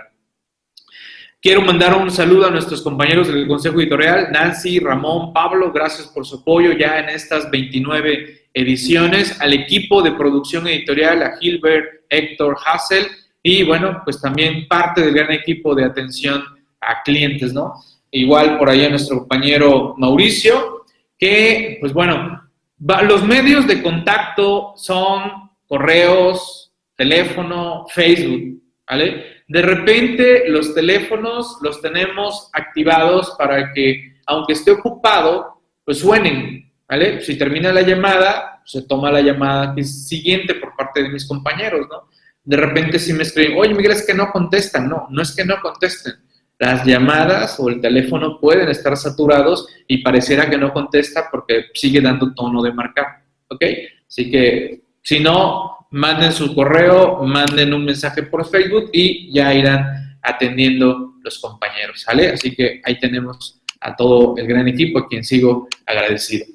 Quiero 1.40 1.62
mandar 1.62 1.96
un 1.96 2.10
saludo 2.10 2.46
a 2.46 2.50
nuestros 2.50 2.82
compañeros 2.82 3.28
del 3.28 3.46
Consejo 3.46 3.78
Editorial, 3.78 4.32
Nancy, 4.32 4.80
Ramón, 4.80 5.32
Pablo, 5.32 5.70
gracias 5.72 6.08
por 6.08 6.26
su 6.26 6.38
apoyo 6.38 6.72
ya 6.72 6.98
en 6.98 7.10
estas 7.10 7.48
29 7.48 8.48
ediciones, 8.52 9.40
al 9.40 9.52
equipo 9.52 10.02
de 10.02 10.12
producción 10.12 10.66
editorial, 10.66 11.22
a 11.22 11.36
Gilbert, 11.38 12.02
Héctor, 12.08 12.56
Hassel, 12.64 13.06
y 13.40 13.62
bueno, 13.62 14.00
pues 14.04 14.20
también 14.20 14.66
parte 14.66 15.00
del 15.00 15.14
gran 15.14 15.30
equipo 15.30 15.76
de 15.76 15.84
atención 15.84 16.42
a 16.80 17.02
clientes, 17.04 17.52
¿no? 17.52 17.74
Igual 18.10 18.58
por 18.58 18.70
ahí 18.70 18.84
a 18.84 18.90
nuestro 18.90 19.18
compañero 19.18 19.94
Mauricio, 19.98 20.84
que 21.18 21.76
pues 21.80 21.92
bueno, 21.92 22.48
los 22.78 23.24
medios 23.24 23.66
de 23.66 23.82
contacto 23.82 24.72
son 24.76 25.50
correos, 25.66 26.72
teléfono, 26.96 27.86
Facebook, 27.88 28.62
¿vale? 28.88 29.42
De 29.46 29.62
repente 29.62 30.48
los 30.48 30.74
teléfonos 30.74 31.58
los 31.62 31.80
tenemos 31.82 32.50
activados 32.52 33.34
para 33.38 33.72
que, 33.72 34.16
aunque 34.26 34.54
esté 34.54 34.70
ocupado, 34.70 35.62
pues 35.84 35.98
suenen, 35.98 36.72
¿vale? 36.88 37.20
Si 37.20 37.36
termina 37.36 37.72
la 37.72 37.82
llamada, 37.82 38.62
se 38.64 38.82
toma 38.82 39.10
la 39.10 39.20
llamada 39.20 39.74
siguiente 39.82 40.54
por 40.54 40.74
parte 40.76 41.02
de 41.02 41.08
mis 41.08 41.26
compañeros, 41.26 41.86
¿no? 41.90 42.08
De 42.44 42.56
repente 42.56 42.98
si 42.98 43.12
me 43.12 43.24
escriben, 43.24 43.58
oye 43.58 43.74
Miguel, 43.74 43.92
es 43.92 44.06
que 44.06 44.14
no 44.14 44.30
contestan. 44.32 44.88
No, 44.88 45.06
no 45.10 45.20
es 45.20 45.36
que 45.36 45.44
no 45.44 45.60
contesten. 45.60 46.14
Las 46.58 46.84
llamadas 46.84 47.58
o 47.60 47.68
el 47.68 47.80
teléfono 47.80 48.40
pueden 48.40 48.68
estar 48.68 48.96
saturados 48.96 49.68
y 49.86 49.98
pareciera 49.98 50.50
que 50.50 50.58
no 50.58 50.72
contesta 50.72 51.28
porque 51.30 51.66
sigue 51.74 52.00
dando 52.00 52.34
tono 52.34 52.62
de 52.62 52.72
marcar, 52.72 53.22
¿ok? 53.48 53.64
Así 54.08 54.30
que 54.30 54.80
si 55.02 55.20
no, 55.20 55.86
manden 55.90 56.32
su 56.32 56.54
correo, 56.54 57.22
manden 57.22 57.72
un 57.72 57.84
mensaje 57.84 58.24
por 58.24 58.48
Facebook 58.48 58.90
y 58.92 59.32
ya 59.32 59.54
irán 59.54 60.18
atendiendo 60.22 61.14
los 61.22 61.38
compañeros, 61.38 62.02
¿sale? 62.02 62.28
Así 62.28 62.54
que 62.54 62.80
ahí 62.84 62.98
tenemos 62.98 63.60
a 63.80 63.94
todo 63.94 64.34
el 64.36 64.46
gran 64.46 64.66
equipo 64.66 64.98
a 64.98 65.08
quien 65.08 65.22
sigo 65.24 65.68
agradecido. 65.86 66.46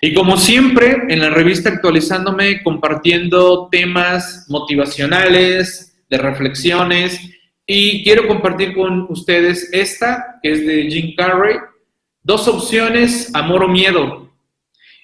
Y 0.00 0.14
como 0.14 0.36
siempre, 0.36 0.96
en 1.08 1.20
la 1.20 1.30
revista 1.30 1.68
actualizándome, 1.68 2.62
compartiendo 2.62 3.68
temas 3.70 4.46
motivacionales, 4.48 5.90
de 6.10 6.18
reflexiones, 6.18 7.20
y 7.72 8.02
quiero 8.02 8.26
compartir 8.26 8.74
con 8.74 9.06
ustedes 9.10 9.68
esta, 9.72 10.40
que 10.42 10.50
es 10.50 10.66
de 10.66 10.90
Jim 10.90 11.14
Carrey, 11.16 11.54
dos 12.20 12.48
opciones, 12.48 13.32
amor 13.32 13.62
o 13.62 13.68
miedo. 13.68 14.28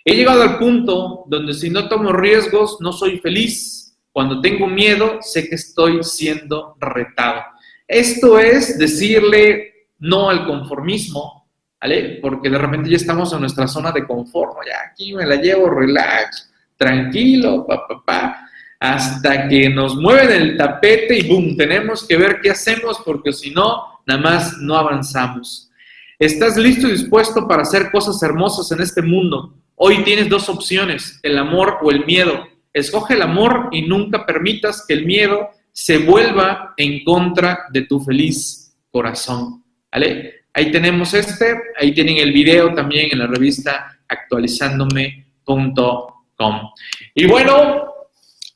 He 0.05 0.17
llegado 0.17 0.43
al 0.43 0.59
punto 0.59 1.23
donde 1.29 1.55
si 1.55 1.71
no 1.71 1.89
tomo 1.89 2.13
riesgos, 2.13 2.79
no 2.81 2.93
soy 2.93 3.21
feliz. 3.21 3.97
Cuando 4.11 4.41
tengo 4.41 4.67
miedo, 4.67 5.19
sé 5.21 5.49
que 5.49 5.55
estoy 5.55 6.03
siendo 6.03 6.77
retado. 6.81 7.41
Esto 7.87 8.37
es 8.37 8.77
decirle 8.77 9.87
no 10.01 10.29
al 10.29 10.45
conformismo, 10.45 11.49
¿vale? 11.81 12.19
Porque 12.21 12.51
de 12.51 12.59
repente 12.59 12.91
ya 12.91 12.97
estamos 12.97 13.33
en 13.33 13.43
nuestra 13.43 13.69
zona 13.69 13.93
de 13.93 14.05
confort, 14.05 14.57
ya 14.67 14.91
aquí 14.91 15.15
me 15.15 15.25
la 15.25 15.37
llevo, 15.37 15.71
relax, 15.71 16.53
tranquilo, 16.77 17.65
pa, 17.65 17.87
pa, 17.87 18.03
pa, 18.05 18.46
hasta 18.79 19.49
que 19.49 19.71
nos 19.71 19.97
mueven 19.97 20.31
el 20.31 20.57
tapete 20.57 21.19
y 21.19 21.29
boom, 21.29 21.57
tenemos 21.57 22.07
que 22.07 22.17
ver 22.17 22.41
qué 22.43 22.51
hacemos 22.51 23.01
porque 23.05 23.33
si 23.33 23.51
no, 23.51 24.01
nada 24.07 24.21
más 24.21 24.59
no 24.59 24.77
avanzamos. 24.77 25.71
¿Estás 26.19 26.57
listo 26.57 26.89
y 26.89 26.93
dispuesto 26.93 27.47
para 27.47 27.63
hacer 27.63 27.91
cosas 27.91 28.23
hermosas 28.23 28.71
en 28.73 28.83
este 28.83 29.03
mundo? 29.03 29.55
Hoy 29.75 30.03
tienes 30.05 30.29
dos 30.29 30.49
opciones, 30.49 31.21
el 31.23 31.39
amor 31.39 31.79
o 31.83 31.91
el 31.91 32.07
miedo. 32.07 32.47
Escoge 32.73 33.15
el 33.15 33.23
amor 33.23 33.69
y 33.73 33.83
nunca 33.83 34.25
permitas 34.25 34.85
que 34.87 34.95
el 34.95 35.05
miedo 35.05 35.51
se 35.73 35.99
vuelva 35.99 36.75
en 36.79 37.05
contra 37.05 37.67
de 37.71 37.83
tu 37.83 38.01
feliz 38.01 38.75
corazón. 38.91 39.63
Ahí 39.91 40.71
tenemos 40.71 41.13
este, 41.13 41.55
ahí 41.79 41.93
tienen 41.93 42.17
el 42.17 42.33
video 42.33 42.73
también 42.73 43.11
en 43.13 43.19
la 43.19 43.27
revista 43.27 43.99
actualizándome.com. 44.09 46.71
Y 47.15 47.27
bueno, 47.27 47.96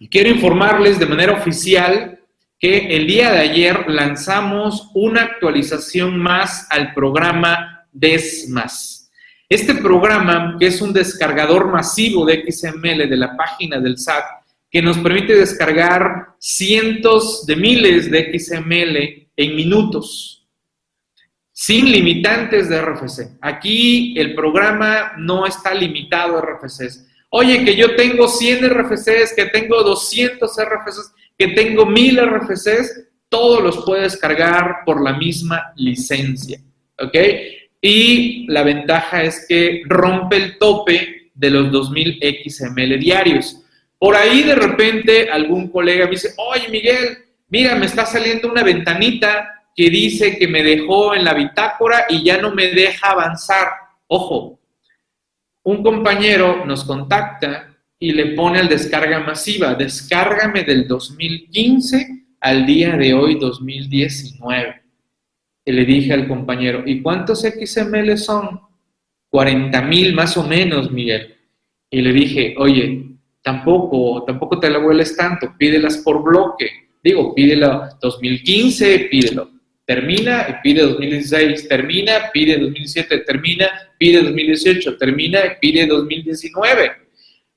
quiero 0.08 0.30
informarles 0.30 0.98
de 0.98 1.06
manera 1.06 1.32
oficial 1.32 2.18
que 2.58 2.96
el 2.96 3.06
día 3.06 3.30
de 3.32 3.38
ayer 3.38 3.88
lanzamos 3.88 4.90
una 4.94 5.22
actualización 5.22 6.18
más 6.18 6.66
al 6.70 6.92
programa 6.94 7.86
DESMAS. 7.92 9.10
Este 9.48 9.74
programa, 9.74 10.56
que 10.60 10.66
es 10.66 10.80
un 10.80 10.92
descargador 10.92 11.68
masivo 11.72 12.24
de 12.24 12.44
XML 12.48 13.08
de 13.08 13.16
la 13.16 13.36
página 13.36 13.80
del 13.80 13.98
SAT, 13.98 14.24
que 14.70 14.80
nos 14.80 14.98
permite 14.98 15.34
descargar 15.34 16.34
cientos 16.38 17.44
de 17.46 17.56
miles 17.56 18.10
de 18.10 18.38
XML 18.38 19.28
en 19.36 19.56
minutos, 19.56 20.46
sin 21.50 21.90
limitantes 21.90 22.68
de 22.68 22.80
RFC. 22.80 23.38
Aquí 23.40 24.14
el 24.16 24.34
programa 24.34 25.12
no 25.18 25.46
está 25.46 25.74
limitado 25.74 26.38
a 26.38 26.42
RFCs. 26.42 27.06
Oye, 27.30 27.64
que 27.64 27.76
yo 27.76 27.96
tengo 27.96 28.28
100 28.28 28.68
RFCs, 28.70 29.34
que 29.34 29.46
tengo 29.46 29.82
200 29.82 30.50
RFCs, 30.50 31.12
que 31.38 31.48
tengo 31.48 31.86
1000 31.86 32.20
RFCs, 32.26 33.06
todos 33.28 33.62
los 33.62 33.84
puedes 33.84 34.16
cargar 34.16 34.82
por 34.84 35.02
la 35.02 35.14
misma 35.14 35.72
licencia. 35.76 36.60
¿Ok? 36.98 37.16
y 37.80 38.46
la 38.48 38.62
ventaja 38.62 39.22
es 39.22 39.46
que 39.48 39.82
rompe 39.86 40.36
el 40.36 40.58
tope 40.58 41.30
de 41.34 41.50
los 41.50 41.70
2000 41.70 42.20
XML 42.44 42.98
diarios. 42.98 43.62
Por 43.98 44.16
ahí 44.16 44.42
de 44.42 44.54
repente 44.54 45.30
algún 45.30 45.68
colega 45.70 46.04
me 46.04 46.12
dice, 46.12 46.34
oye 46.36 46.68
Miguel, 46.68 47.18
mira, 47.48 47.74
me 47.76 47.86
está 47.86 48.04
saliendo 48.04 48.50
una 48.50 48.62
ventanita 48.62 49.64
que 49.74 49.88
dice 49.88 50.36
que 50.38 50.48
me 50.48 50.62
dejó 50.62 51.14
en 51.14 51.24
la 51.24 51.34
bitácora 51.34 52.06
y 52.08 52.22
ya 52.22 52.38
no 52.38 52.54
me 52.54 52.68
deja 52.68 53.10
avanzar. 53.10 53.68
Ojo, 54.06 54.59
un 55.70 55.82
compañero 55.82 56.64
nos 56.66 56.84
contacta 56.84 57.76
y 57.98 58.12
le 58.12 58.34
pone 58.34 58.58
al 58.58 58.68
descarga 58.68 59.20
masiva, 59.20 59.74
descárgame 59.74 60.64
del 60.64 60.88
2015 60.88 62.26
al 62.40 62.66
día 62.66 62.96
de 62.96 63.14
hoy 63.14 63.38
2019 63.38 64.80
le 65.72 65.84
dije 65.84 66.12
al 66.12 66.28
compañero, 66.28 66.82
¿y 66.86 67.02
cuántos 67.02 67.40
XML 67.40 68.16
son? 68.16 68.60
40 69.30 69.82
mil 69.82 70.14
más 70.14 70.36
o 70.36 70.46
menos, 70.46 70.90
Miguel. 70.90 71.36
Y 71.88 72.00
le 72.00 72.12
dije, 72.12 72.54
oye, 72.58 73.10
tampoco, 73.42 74.24
tampoco 74.24 74.58
te 74.58 74.70
la 74.70 74.78
vueles 74.78 75.16
tanto, 75.16 75.54
pídelas 75.56 75.98
por 75.98 76.22
bloque. 76.22 76.68
Digo, 77.02 77.34
pídelo 77.34 77.88
2015, 78.00 79.08
pídelo. 79.10 79.50
Termina 79.90 80.60
pide 80.62 80.82
2016, 80.82 81.66
termina, 81.66 82.30
pide 82.32 82.58
2017, 82.58 83.24
termina, 83.26 83.68
pide 83.98 84.22
2018, 84.22 84.96
termina 84.96 85.40
pide 85.60 85.84
2019. 85.84 86.92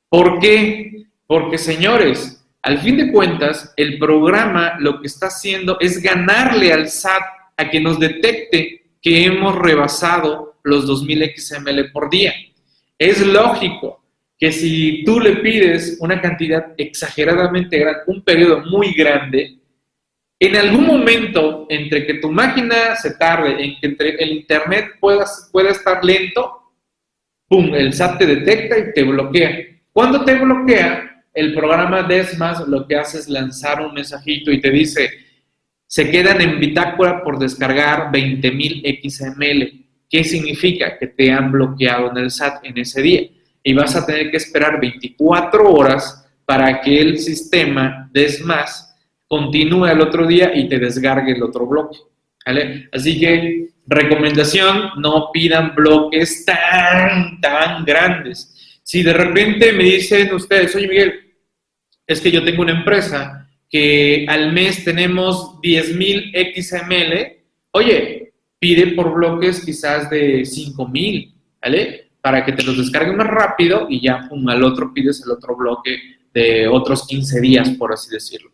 ¿Por 0.09 0.39
qué? 0.39 1.03
Porque, 1.27 1.59
señores, 1.59 2.43
al 2.63 2.79
fin 2.79 2.97
de 2.97 3.11
cuentas, 3.11 3.71
el 3.77 3.99
programa 3.99 4.77
lo 4.79 4.99
que 4.99 5.05
está 5.05 5.27
haciendo 5.27 5.77
es 5.79 6.01
ganarle 6.01 6.73
al 6.73 6.89
SAT 6.89 7.21
a 7.55 7.69
que 7.69 7.79
nos 7.79 7.99
detecte 7.99 8.81
que 8.99 9.25
hemos 9.25 9.53
rebasado 9.53 10.55
los 10.63 10.87
2000 10.87 11.35
XML 11.37 11.91
por 11.91 12.09
día. 12.09 12.33
Es 12.97 13.23
lógico 13.23 14.03
que 14.39 14.51
si 14.51 15.03
tú 15.05 15.19
le 15.19 15.35
pides 15.35 15.97
una 15.99 16.19
cantidad 16.19 16.73
exageradamente 16.77 17.77
grande, 17.77 17.99
un 18.07 18.23
periodo 18.23 18.61
muy 18.61 18.91
grande, 18.95 19.59
en 20.45 20.55
algún 20.57 20.85
momento 20.85 21.67
entre 21.69 22.05
que 22.05 22.15
tu 22.15 22.31
máquina 22.31 22.95
se 22.95 23.11
tarde, 23.11 23.63
en 23.63 23.79
que 23.79 23.87
entre 23.87 24.09
el 24.15 24.31
internet 24.31 24.91
pueda, 24.99 25.25
pueda 25.51 25.71
estar 25.71 26.03
lento, 26.03 26.73
¡pum! 27.47 27.73
El 27.73 27.93
SAT 27.93 28.17
te 28.17 28.25
detecta 28.25 28.77
y 28.77 28.93
te 28.93 29.03
bloquea. 29.03 29.57
Cuando 29.91 30.25
te 30.25 30.35
bloquea, 30.35 31.23
el 31.33 31.53
programa 31.53 32.03
Desmas 32.03 32.67
lo 32.67 32.85
que 32.87 32.95
hace 32.95 33.19
es 33.19 33.29
lanzar 33.29 33.81
un 33.81 33.93
mensajito 33.93 34.51
y 34.51 34.59
te 34.59 34.69
dice, 34.69 35.09
se 35.87 36.09
quedan 36.11 36.41
en 36.41 36.59
bitácora 36.59 37.23
por 37.23 37.39
descargar 37.39 38.11
20.000 38.11 39.01
XML. 39.01 39.85
¿Qué 40.09 40.23
significa? 40.23 40.97
Que 40.97 41.07
te 41.07 41.31
han 41.31 41.51
bloqueado 41.51 42.11
en 42.11 42.17
el 42.17 42.31
SAT 42.31 42.65
en 42.65 42.77
ese 42.77 43.01
día 43.01 43.21
y 43.63 43.73
vas 43.73 43.95
a 43.95 44.05
tener 44.05 44.29
que 44.29 44.37
esperar 44.37 44.79
24 44.79 45.71
horas 45.71 46.27
para 46.45 46.81
que 46.81 46.99
el 46.99 47.17
sistema 47.17 48.09
des 48.11 48.43
más 49.35 49.43
continúe 49.43 49.85
al 49.85 50.01
otro 50.01 50.27
día 50.27 50.51
y 50.55 50.67
te 50.67 50.79
descargue 50.79 51.33
el 51.33 51.43
otro 51.43 51.65
bloque. 51.65 51.97
¿vale? 52.45 52.89
Así 52.91 53.19
que 53.19 53.69
recomendación, 53.85 54.91
no 54.97 55.29
pidan 55.31 55.75
bloques 55.75 56.45
tan, 56.45 57.39
tan 57.41 57.83
grandes. 57.83 58.81
Si 58.83 59.03
de 59.03 59.13
repente 59.13 59.73
me 59.73 59.83
dicen 59.83 60.33
ustedes, 60.33 60.75
oye 60.75 60.87
Miguel, 60.87 61.13
es 62.07 62.21
que 62.21 62.31
yo 62.31 62.43
tengo 62.43 62.61
una 62.61 62.77
empresa 62.77 63.49
que 63.69 64.25
al 64.29 64.53
mes 64.53 64.83
tenemos 64.83 65.59
10.000 65.61 66.53
XML, 66.53 67.43
oye, 67.71 68.33
pide 68.59 68.87
por 68.93 69.13
bloques 69.13 69.65
quizás 69.65 70.09
de 70.09 70.41
5.000, 70.41 71.33
¿vale? 71.61 72.11
Para 72.21 72.45
que 72.45 72.53
te 72.53 72.63
los 72.63 72.77
descargue 72.77 73.13
más 73.13 73.27
rápido 73.27 73.87
y 73.89 74.01
ya 74.01 74.27
pum, 74.29 74.47
al 74.47 74.63
otro 74.63 74.93
pides 74.93 75.23
el 75.25 75.31
otro 75.31 75.55
bloque 75.55 75.97
de 76.33 76.67
otros 76.67 77.07
15 77.07 77.41
días, 77.41 77.69
por 77.71 77.91
así 77.91 78.09
decirlo. 78.09 78.52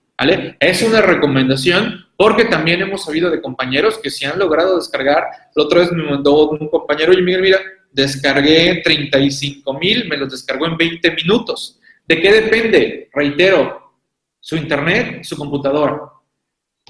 Es 0.60 0.82
una 0.82 1.02
recomendación 1.02 2.06
porque 2.18 2.46
también 2.46 2.82
hemos 2.82 3.06
sabido 3.06 3.30
de 3.30 3.42
compañeros 3.42 3.98
que 4.00 4.10
se 4.10 4.26
han 4.26 4.38
logrado 4.38 4.76
descargar. 4.76 5.24
La 5.56 5.64
otra 5.64 5.80
vez 5.80 5.92
me 5.94 6.04
mandó 6.04 6.50
un 6.50 6.68
compañero, 6.68 7.14
y 7.14 7.22
Miguel, 7.22 7.42
mira, 7.42 7.60
descargué 7.92 8.82
35 8.84 9.74
mil, 9.76 10.10
me 10.10 10.18
los 10.18 10.32
descargó 10.32 10.66
en 10.66 10.76
20 10.76 11.12
minutos. 11.12 11.80
¿De 12.06 12.20
qué 12.20 12.34
depende? 12.34 13.10
Reitero, 13.14 13.94
su 14.42 14.58
internet, 14.58 15.24
su 15.24 15.38
computadora. 15.38 16.02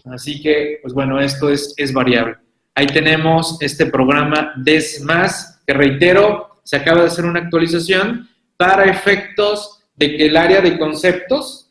Así 0.06 0.42
que, 0.42 0.80
pues 0.82 0.94
bueno, 0.96 1.20
esto 1.20 1.50
es, 1.50 1.76
es 1.78 1.94
variable. 1.94 2.38
Ahí 2.74 2.88
tenemos 2.88 3.62
este 3.62 3.86
programa 3.86 4.54
DESMAS, 4.58 5.62
que 5.68 5.74
reitero, 5.74 6.62
se 6.64 6.78
acaba 6.78 7.02
de 7.02 7.08
hacer 7.08 7.26
una 7.26 7.42
actualización 7.42 8.28
para 8.58 8.86
efectos 8.86 9.84
de 9.96 10.18
que 10.18 10.26
el 10.26 10.38
área 10.38 10.62
de 10.62 10.80
conceptos 10.80 11.69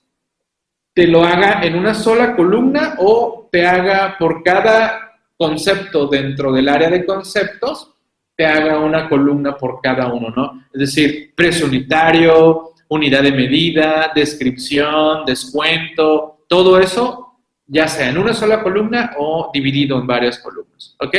te 0.98 1.06
lo 1.06 1.22
haga 1.22 1.60
en 1.62 1.76
una 1.76 1.94
sola 1.94 2.34
columna 2.34 2.96
o 2.98 3.48
te 3.52 3.64
haga 3.64 4.16
por 4.18 4.42
cada 4.42 5.12
concepto 5.36 6.08
dentro 6.08 6.50
del 6.50 6.68
área 6.68 6.90
de 6.90 7.06
conceptos, 7.06 7.94
te 8.34 8.44
haga 8.44 8.80
una 8.80 9.08
columna 9.08 9.56
por 9.56 9.80
cada 9.80 10.12
uno, 10.12 10.30
¿no? 10.30 10.64
Es 10.74 10.80
decir, 10.80 11.32
precio 11.36 11.66
unitario, 11.66 12.70
unidad 12.88 13.22
de 13.22 13.30
medida, 13.30 14.10
descripción, 14.12 15.24
descuento, 15.24 16.40
todo 16.48 16.80
eso, 16.80 17.42
ya 17.64 17.86
sea 17.86 18.08
en 18.08 18.18
una 18.18 18.34
sola 18.34 18.60
columna 18.60 19.12
o 19.18 19.52
dividido 19.54 20.00
en 20.00 20.06
varias 20.08 20.40
columnas, 20.40 20.96
¿ok? 20.98 21.14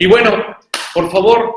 Y 0.00 0.04
bueno, 0.04 0.36
por 0.92 1.10
favor, 1.10 1.50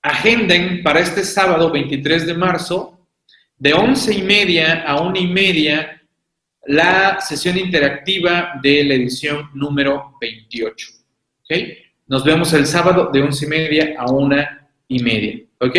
agenden 0.00 0.82
para 0.82 1.00
este 1.00 1.24
sábado 1.24 1.70
23 1.70 2.26
de 2.26 2.32
marzo 2.32 3.06
de 3.58 3.74
once 3.74 4.14
y 4.14 4.22
media 4.22 4.82
a 4.86 5.02
una 5.02 5.18
y 5.18 5.26
media 5.26 6.00
la 6.66 7.20
sesión 7.20 7.58
interactiva 7.58 8.52
de 8.62 8.84
la 8.84 8.94
edición 8.94 9.50
número 9.54 10.14
28. 10.20 10.86
¿Ok? 11.42 11.58
Nos 12.06 12.24
vemos 12.24 12.52
el 12.52 12.66
sábado 12.66 13.10
de 13.12 13.22
once 13.22 13.46
y 13.46 13.48
media 13.48 13.94
a 13.98 14.10
una 14.10 14.68
y 14.88 15.02
media. 15.02 15.40
¿Ok? 15.58 15.76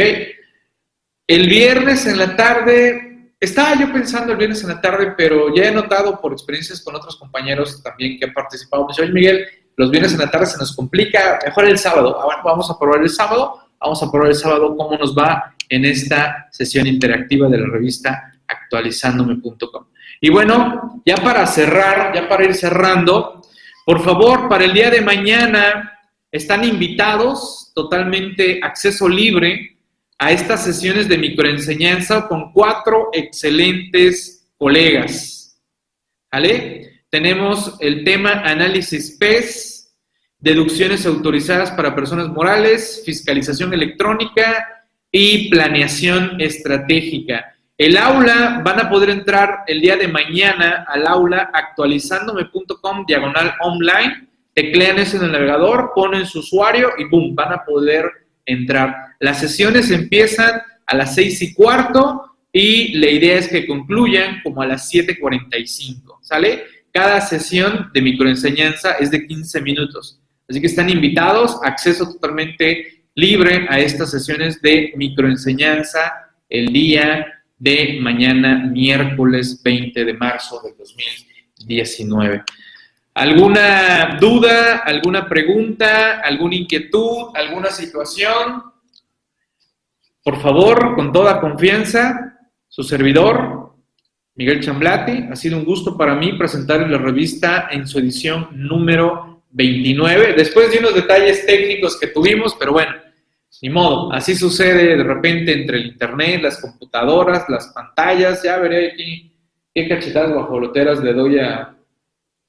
El 1.27 1.49
viernes 1.49 2.05
en 2.05 2.19
la 2.19 2.35
tarde, 2.35 3.31
estaba 3.39 3.79
yo 3.79 3.91
pensando 3.91 4.31
el 4.31 4.37
viernes 4.37 4.61
en 4.63 4.69
la 4.69 4.81
tarde, 4.81 5.13
pero 5.17 5.53
ya 5.55 5.65
he 5.65 5.71
notado 5.71 6.21
por 6.21 6.33
experiencias 6.33 6.81
con 6.81 6.95
otros 6.95 7.15
compañeros 7.15 7.81
también 7.81 8.19
que 8.19 8.25
han 8.25 8.33
participado. 8.33 8.85
Oye 8.85 9.11
Miguel, 9.11 9.45
los 9.75 9.89
viernes 9.91 10.13
en 10.13 10.19
la 10.19 10.31
tarde 10.31 10.45
se 10.45 10.57
nos 10.57 10.75
complica, 10.75 11.39
mejor 11.43 11.65
el 11.65 11.77
sábado. 11.77 12.19
Ahora 12.19 12.41
vamos 12.43 12.69
a 12.69 12.77
probar 12.77 13.01
el 13.01 13.09
sábado, 13.09 13.59
vamos 13.79 14.01
a 14.03 14.11
probar 14.11 14.29
el 14.29 14.35
sábado 14.35 14.75
cómo 14.75 14.97
nos 14.97 15.17
va 15.17 15.55
en 15.69 15.85
esta 15.85 16.47
sesión 16.51 16.87
interactiva 16.87 17.49
de 17.49 17.57
la 17.57 17.67
revista 17.67 18.31
actualizándome.com. 18.47 19.85
Y 20.21 20.29
bueno, 20.29 21.01
ya 21.05 21.15
para 21.17 21.45
cerrar, 21.45 22.13
ya 22.13 22.27
para 22.27 22.45
ir 22.45 22.55
cerrando, 22.55 23.41
por 23.85 24.03
favor, 24.03 24.49
para 24.49 24.65
el 24.65 24.73
día 24.73 24.89
de 24.89 25.01
mañana 25.01 25.99
están 26.31 26.63
invitados 26.63 27.71
totalmente 27.73 28.59
acceso 28.63 29.07
libre 29.07 29.77
a 30.17 30.31
estas 30.31 30.63
sesiones 30.63 31.07
de 31.07 31.17
microenseñanza 31.17 32.27
con 32.27 32.51
cuatro 32.51 33.09
excelentes 33.13 34.47
colegas. 34.57 35.61
¿Vale? 36.31 37.03
Tenemos 37.09 37.77
el 37.79 38.03
tema 38.03 38.41
análisis 38.43 39.17
PES, 39.19 39.93
deducciones 40.39 41.05
autorizadas 41.05 41.71
para 41.71 41.95
personas 41.95 42.29
morales, 42.29 43.03
fiscalización 43.05 43.73
electrónica, 43.73 44.75
y 45.17 45.49
planeación 45.49 46.41
estratégica. 46.41 47.54
El 47.77 47.97
aula, 47.97 48.61
van 48.63 48.79
a 48.79 48.89
poder 48.89 49.09
entrar 49.09 49.63
el 49.67 49.81
día 49.81 49.97
de 49.97 50.07
mañana 50.07 50.85
al 50.87 51.05
aula 51.05 51.51
actualizándome.com 51.53 53.05
diagonal 53.05 53.53
online, 53.59 54.29
teclean 54.53 54.97
eso 54.97 55.17
en 55.17 55.25
el 55.25 55.31
navegador, 55.33 55.91
ponen 55.93 56.25
su 56.25 56.39
usuario 56.39 56.91
y 56.97 57.03
boom, 57.03 57.35
van 57.35 57.51
a 57.51 57.65
poder 57.65 58.09
entrar. 58.45 58.95
Las 59.19 59.39
sesiones 59.39 59.91
empiezan 59.91 60.61
a 60.85 60.95
las 60.95 61.15
seis 61.15 61.41
y 61.41 61.53
cuarto 61.53 62.37
y 62.53 62.93
la 62.97 63.09
idea 63.09 63.37
es 63.37 63.49
que 63.49 63.67
concluyan 63.67 64.39
como 64.41 64.61
a 64.61 64.67
las 64.67 64.89
7.45, 64.93 66.19
¿sale? 66.21 66.63
Cada 66.93 67.19
sesión 67.19 67.91
de 67.93 68.01
microenseñanza 68.01 68.93
es 68.93 69.11
de 69.11 69.27
15 69.27 69.61
minutos. 69.61 70.21
Así 70.47 70.61
que 70.61 70.67
están 70.67 70.89
invitados, 70.89 71.59
acceso 71.63 72.05
totalmente 72.05 73.03
libre 73.15 73.67
a 73.69 73.79
estas 73.79 74.11
sesiones 74.11 74.61
de 74.61 74.93
microenseñanza 74.95 76.13
el 76.47 76.71
día 76.71 77.25
de 77.65 77.97
mañana, 77.99 78.63
miércoles 78.63 79.59
20 79.63 80.05
de 80.05 80.13
marzo 80.13 80.61
del 80.61 80.77
2019. 80.77 82.43
¿Alguna 83.15 84.19
duda, 84.21 84.83
alguna 84.85 85.27
pregunta, 85.27 86.19
alguna 86.19 86.53
inquietud, 86.57 87.31
alguna 87.33 87.71
situación? 87.71 88.61
Por 90.21 90.39
favor, 90.39 90.95
con 90.95 91.11
toda 91.11 91.41
confianza, 91.41 92.37
su 92.67 92.83
servidor, 92.83 93.73
Miguel 94.35 94.61
Chamblati, 94.61 95.25
ha 95.31 95.35
sido 95.35 95.57
un 95.57 95.65
gusto 95.65 95.97
para 95.97 96.13
mí 96.13 96.33
presentar 96.33 96.87
la 96.87 96.99
revista 96.99 97.69
en 97.71 97.87
su 97.87 97.97
edición 97.97 98.49
número 98.51 99.43
29, 99.49 100.33
después 100.37 100.69
de 100.71 100.77
unos 100.77 100.93
detalles 100.93 101.47
técnicos 101.47 101.99
que 101.99 102.07
tuvimos, 102.07 102.55
pero 102.59 102.73
bueno, 102.73 102.93
ni 103.61 103.69
modo, 103.69 104.11
así 104.11 104.35
sucede 104.35 104.97
de 104.97 105.03
repente 105.03 105.53
entre 105.53 105.77
el 105.77 105.87
internet, 105.87 106.41
las 106.41 106.59
computadoras, 106.59 107.45
las 107.49 107.67
pantallas, 107.67 108.43
ya 108.43 108.57
veré 108.57 108.91
aquí 108.91 109.33
qué 109.73 109.87
cachetadas 109.87 110.33
guajoloteras 110.33 111.03
le 111.03 111.13
doy 111.13 111.39
a, 111.39 111.75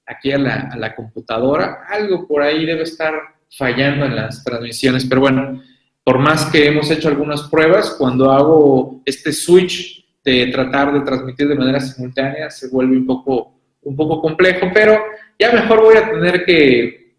aquí 0.07 0.33
a 0.33 0.39
la, 0.39 0.69
a 0.73 0.77
la 0.77 0.95
computadora. 0.95 1.85
Algo 1.89 2.27
por 2.27 2.43
ahí 2.43 2.65
debe 2.65 2.83
estar 2.83 3.15
fallando 3.51 4.07
en 4.07 4.17
las 4.17 4.43
transmisiones, 4.45 5.05
pero 5.07 5.21
bueno, 5.21 5.63
por 6.05 6.19
más 6.19 6.47
que 6.47 6.67
hemos 6.67 6.91
hecho 6.91 7.09
algunas 7.09 7.43
pruebas, 7.43 7.97
cuando 7.99 8.31
hago 8.31 9.03
este 9.05 9.33
switch 9.33 10.07
de 10.25 10.47
tratar 10.49 10.93
de 10.93 11.01
transmitir 11.01 11.49
de 11.49 11.55
manera 11.55 11.81
simultánea, 11.81 12.51
se 12.51 12.69
vuelve 12.69 12.97
un 12.97 13.07
poco, 13.07 13.61
un 13.83 13.97
poco 13.97 14.21
complejo, 14.21 14.69
pero 14.73 15.01
ya 15.39 15.53
mejor 15.53 15.83
voy 15.83 15.97
a 15.97 16.11
tener 16.11 16.45
que 16.45 17.17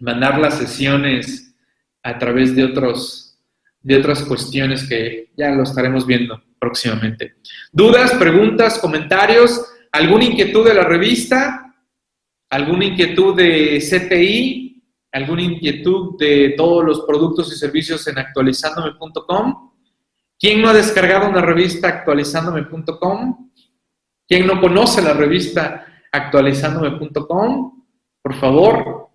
mandar 0.00 0.38
las 0.38 0.58
sesiones 0.58 1.51
a 2.02 2.18
través 2.18 2.54
de, 2.54 2.64
otros, 2.64 3.38
de 3.80 3.96
otras 3.96 4.22
cuestiones 4.22 4.88
que 4.88 5.30
ya 5.36 5.50
lo 5.50 5.62
estaremos 5.62 6.06
viendo 6.06 6.42
próximamente. 6.58 7.36
¿Dudas, 7.72 8.12
preguntas, 8.14 8.78
comentarios? 8.78 9.64
¿Alguna 9.90 10.24
inquietud 10.24 10.66
de 10.66 10.74
la 10.74 10.84
revista? 10.84 11.74
¿Alguna 12.50 12.84
inquietud 12.84 13.36
de 13.36 13.78
CTI? 13.78 14.82
¿Alguna 15.12 15.42
inquietud 15.42 16.16
de 16.18 16.54
todos 16.56 16.84
los 16.84 17.00
productos 17.02 17.52
y 17.52 17.56
servicios 17.56 18.06
en 18.06 18.18
actualizándome.com? 18.18 19.72
¿Quién 20.38 20.62
no 20.62 20.68
ha 20.68 20.74
descargado 20.74 21.28
una 21.28 21.40
revista 21.40 21.88
actualizándome.com? 21.88 23.50
¿Quién 24.26 24.46
no 24.46 24.60
conoce 24.60 25.02
la 25.02 25.12
revista 25.12 25.86
actualizándome.com? 26.10 27.84
Por 28.22 28.34
favor, 28.34 29.08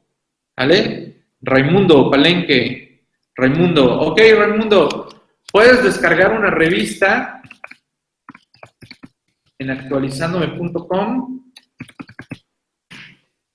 ¿vale? 0.55 1.16
Raimundo 1.41 2.09
Palenque. 2.09 3.05
Raimundo, 3.35 4.01
ok, 4.01 4.19
Raimundo, 4.37 5.09
puedes 5.51 5.83
descargar 5.83 6.33
una 6.33 6.49
revista 6.49 7.41
en 9.59 9.69
actualizándome.com. 9.69 11.51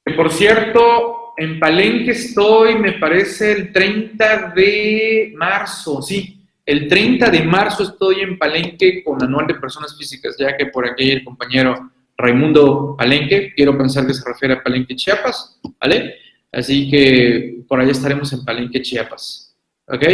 Que 0.04 0.14
por 0.14 0.30
cierto, 0.30 1.34
en 1.36 1.58
Palenque 1.58 2.12
estoy, 2.12 2.76
me 2.76 2.92
parece, 2.92 3.52
el 3.52 3.72
30 3.72 4.52
de 4.54 5.32
marzo, 5.36 6.02
sí, 6.02 6.42
el 6.64 6.86
30 6.86 7.30
de 7.30 7.42
marzo 7.42 7.82
estoy 7.82 8.20
en 8.20 8.38
Palenque 8.38 9.02
con 9.02 9.22
Anual 9.22 9.48
de 9.48 9.54
Personas 9.54 9.96
Físicas, 9.98 10.36
ya 10.38 10.56
que 10.56 10.66
por 10.66 10.88
aquí 10.88 11.10
el 11.10 11.24
compañero 11.24 11.90
Raimundo 12.16 12.94
Palenque, 12.96 13.52
quiero 13.54 13.76
pensar 13.76 14.06
que 14.06 14.14
se 14.14 14.24
refiere 14.24 14.54
a 14.54 14.62
Palenque 14.62 14.94
Chiapas, 14.94 15.60
¿vale? 15.80 16.14
Así 16.52 16.90
que 16.90 17.64
por 17.66 17.80
allá 17.80 17.92
estaremos 17.92 18.32
en 18.32 18.44
Palenque, 18.44 18.82
Chiapas. 18.82 19.56
¿Ok? 19.86 20.04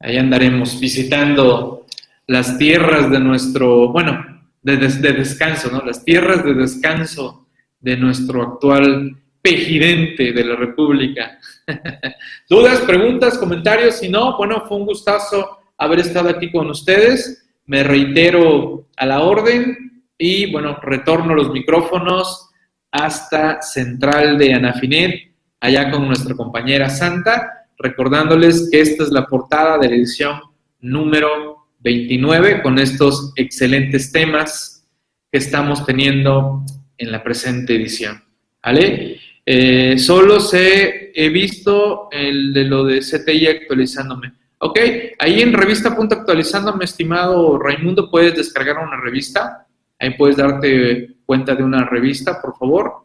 Ahí 0.00 0.16
andaremos 0.16 0.80
visitando 0.80 1.86
las 2.26 2.58
tierras 2.58 3.10
de 3.10 3.20
nuestro, 3.20 3.92
bueno, 3.92 4.42
de, 4.62 4.76
de 4.76 5.12
descanso, 5.12 5.70
¿no? 5.70 5.84
Las 5.84 6.04
tierras 6.04 6.44
de 6.44 6.54
descanso 6.54 7.46
de 7.78 7.96
nuestro 7.96 8.42
actual 8.42 9.16
pejidente 9.42 10.32
de 10.32 10.44
la 10.44 10.56
República. 10.56 11.38
¿Dudas, 12.48 12.80
preguntas, 12.80 13.38
comentarios? 13.38 13.96
Si 13.96 14.08
no, 14.08 14.36
bueno, 14.36 14.64
fue 14.66 14.76
un 14.78 14.86
gustazo 14.86 15.58
haber 15.78 16.00
estado 16.00 16.28
aquí 16.28 16.50
con 16.50 16.68
ustedes. 16.70 17.46
Me 17.66 17.82
reitero 17.82 18.88
a 18.96 19.06
la 19.06 19.20
orden 19.20 20.02
y 20.18 20.50
bueno, 20.52 20.78
retorno 20.82 21.34
los 21.34 21.50
micrófonos 21.50 22.49
hasta 22.90 23.62
Central 23.62 24.38
de 24.38 24.54
Anafinet, 24.54 25.32
allá 25.60 25.90
con 25.90 26.06
nuestra 26.06 26.34
compañera 26.34 26.88
Santa, 26.88 27.66
recordándoles 27.78 28.68
que 28.70 28.80
esta 28.80 29.04
es 29.04 29.10
la 29.10 29.26
portada 29.26 29.78
de 29.78 29.88
la 29.88 29.94
edición 29.94 30.40
número 30.80 31.68
29 31.80 32.62
con 32.62 32.78
estos 32.78 33.32
excelentes 33.36 34.12
temas 34.12 34.86
que 35.30 35.38
estamos 35.38 35.84
teniendo 35.86 36.64
en 36.98 37.12
la 37.12 37.22
presente 37.22 37.76
edición. 37.76 38.22
¿Vale? 38.62 39.18
Eh, 39.46 39.98
solo 39.98 40.38
se 40.40 41.12
he 41.14 41.28
visto 41.30 42.08
el 42.12 42.52
de 42.52 42.64
lo 42.64 42.84
de 42.84 43.00
CTI 43.00 43.46
actualizándome. 43.46 44.34
Ok, 44.58 44.78
ahí 45.18 45.40
en 45.40 45.54
revista.actualizándome, 45.54 46.84
estimado 46.84 47.58
Raimundo, 47.58 48.10
puedes 48.10 48.34
descargar 48.34 48.76
una 48.76 49.00
revista. 49.00 49.66
Ahí 50.00 50.16
puedes 50.16 50.36
darte 50.36 51.18
cuenta 51.26 51.54
de 51.54 51.62
una 51.62 51.84
revista, 51.84 52.40
por 52.40 52.56
favor. 52.56 53.04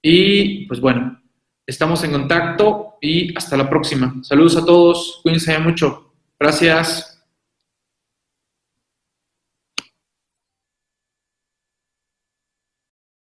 Y 0.00 0.66
pues 0.66 0.80
bueno, 0.80 1.20
estamos 1.66 2.02
en 2.04 2.12
contacto 2.12 2.94
y 3.00 3.36
hasta 3.36 3.56
la 3.56 3.68
próxima. 3.68 4.14
Saludos 4.22 4.56
a 4.56 4.64
todos, 4.64 5.20
cuídense 5.22 5.58
mucho. 5.58 6.12
Gracias. 6.38 7.15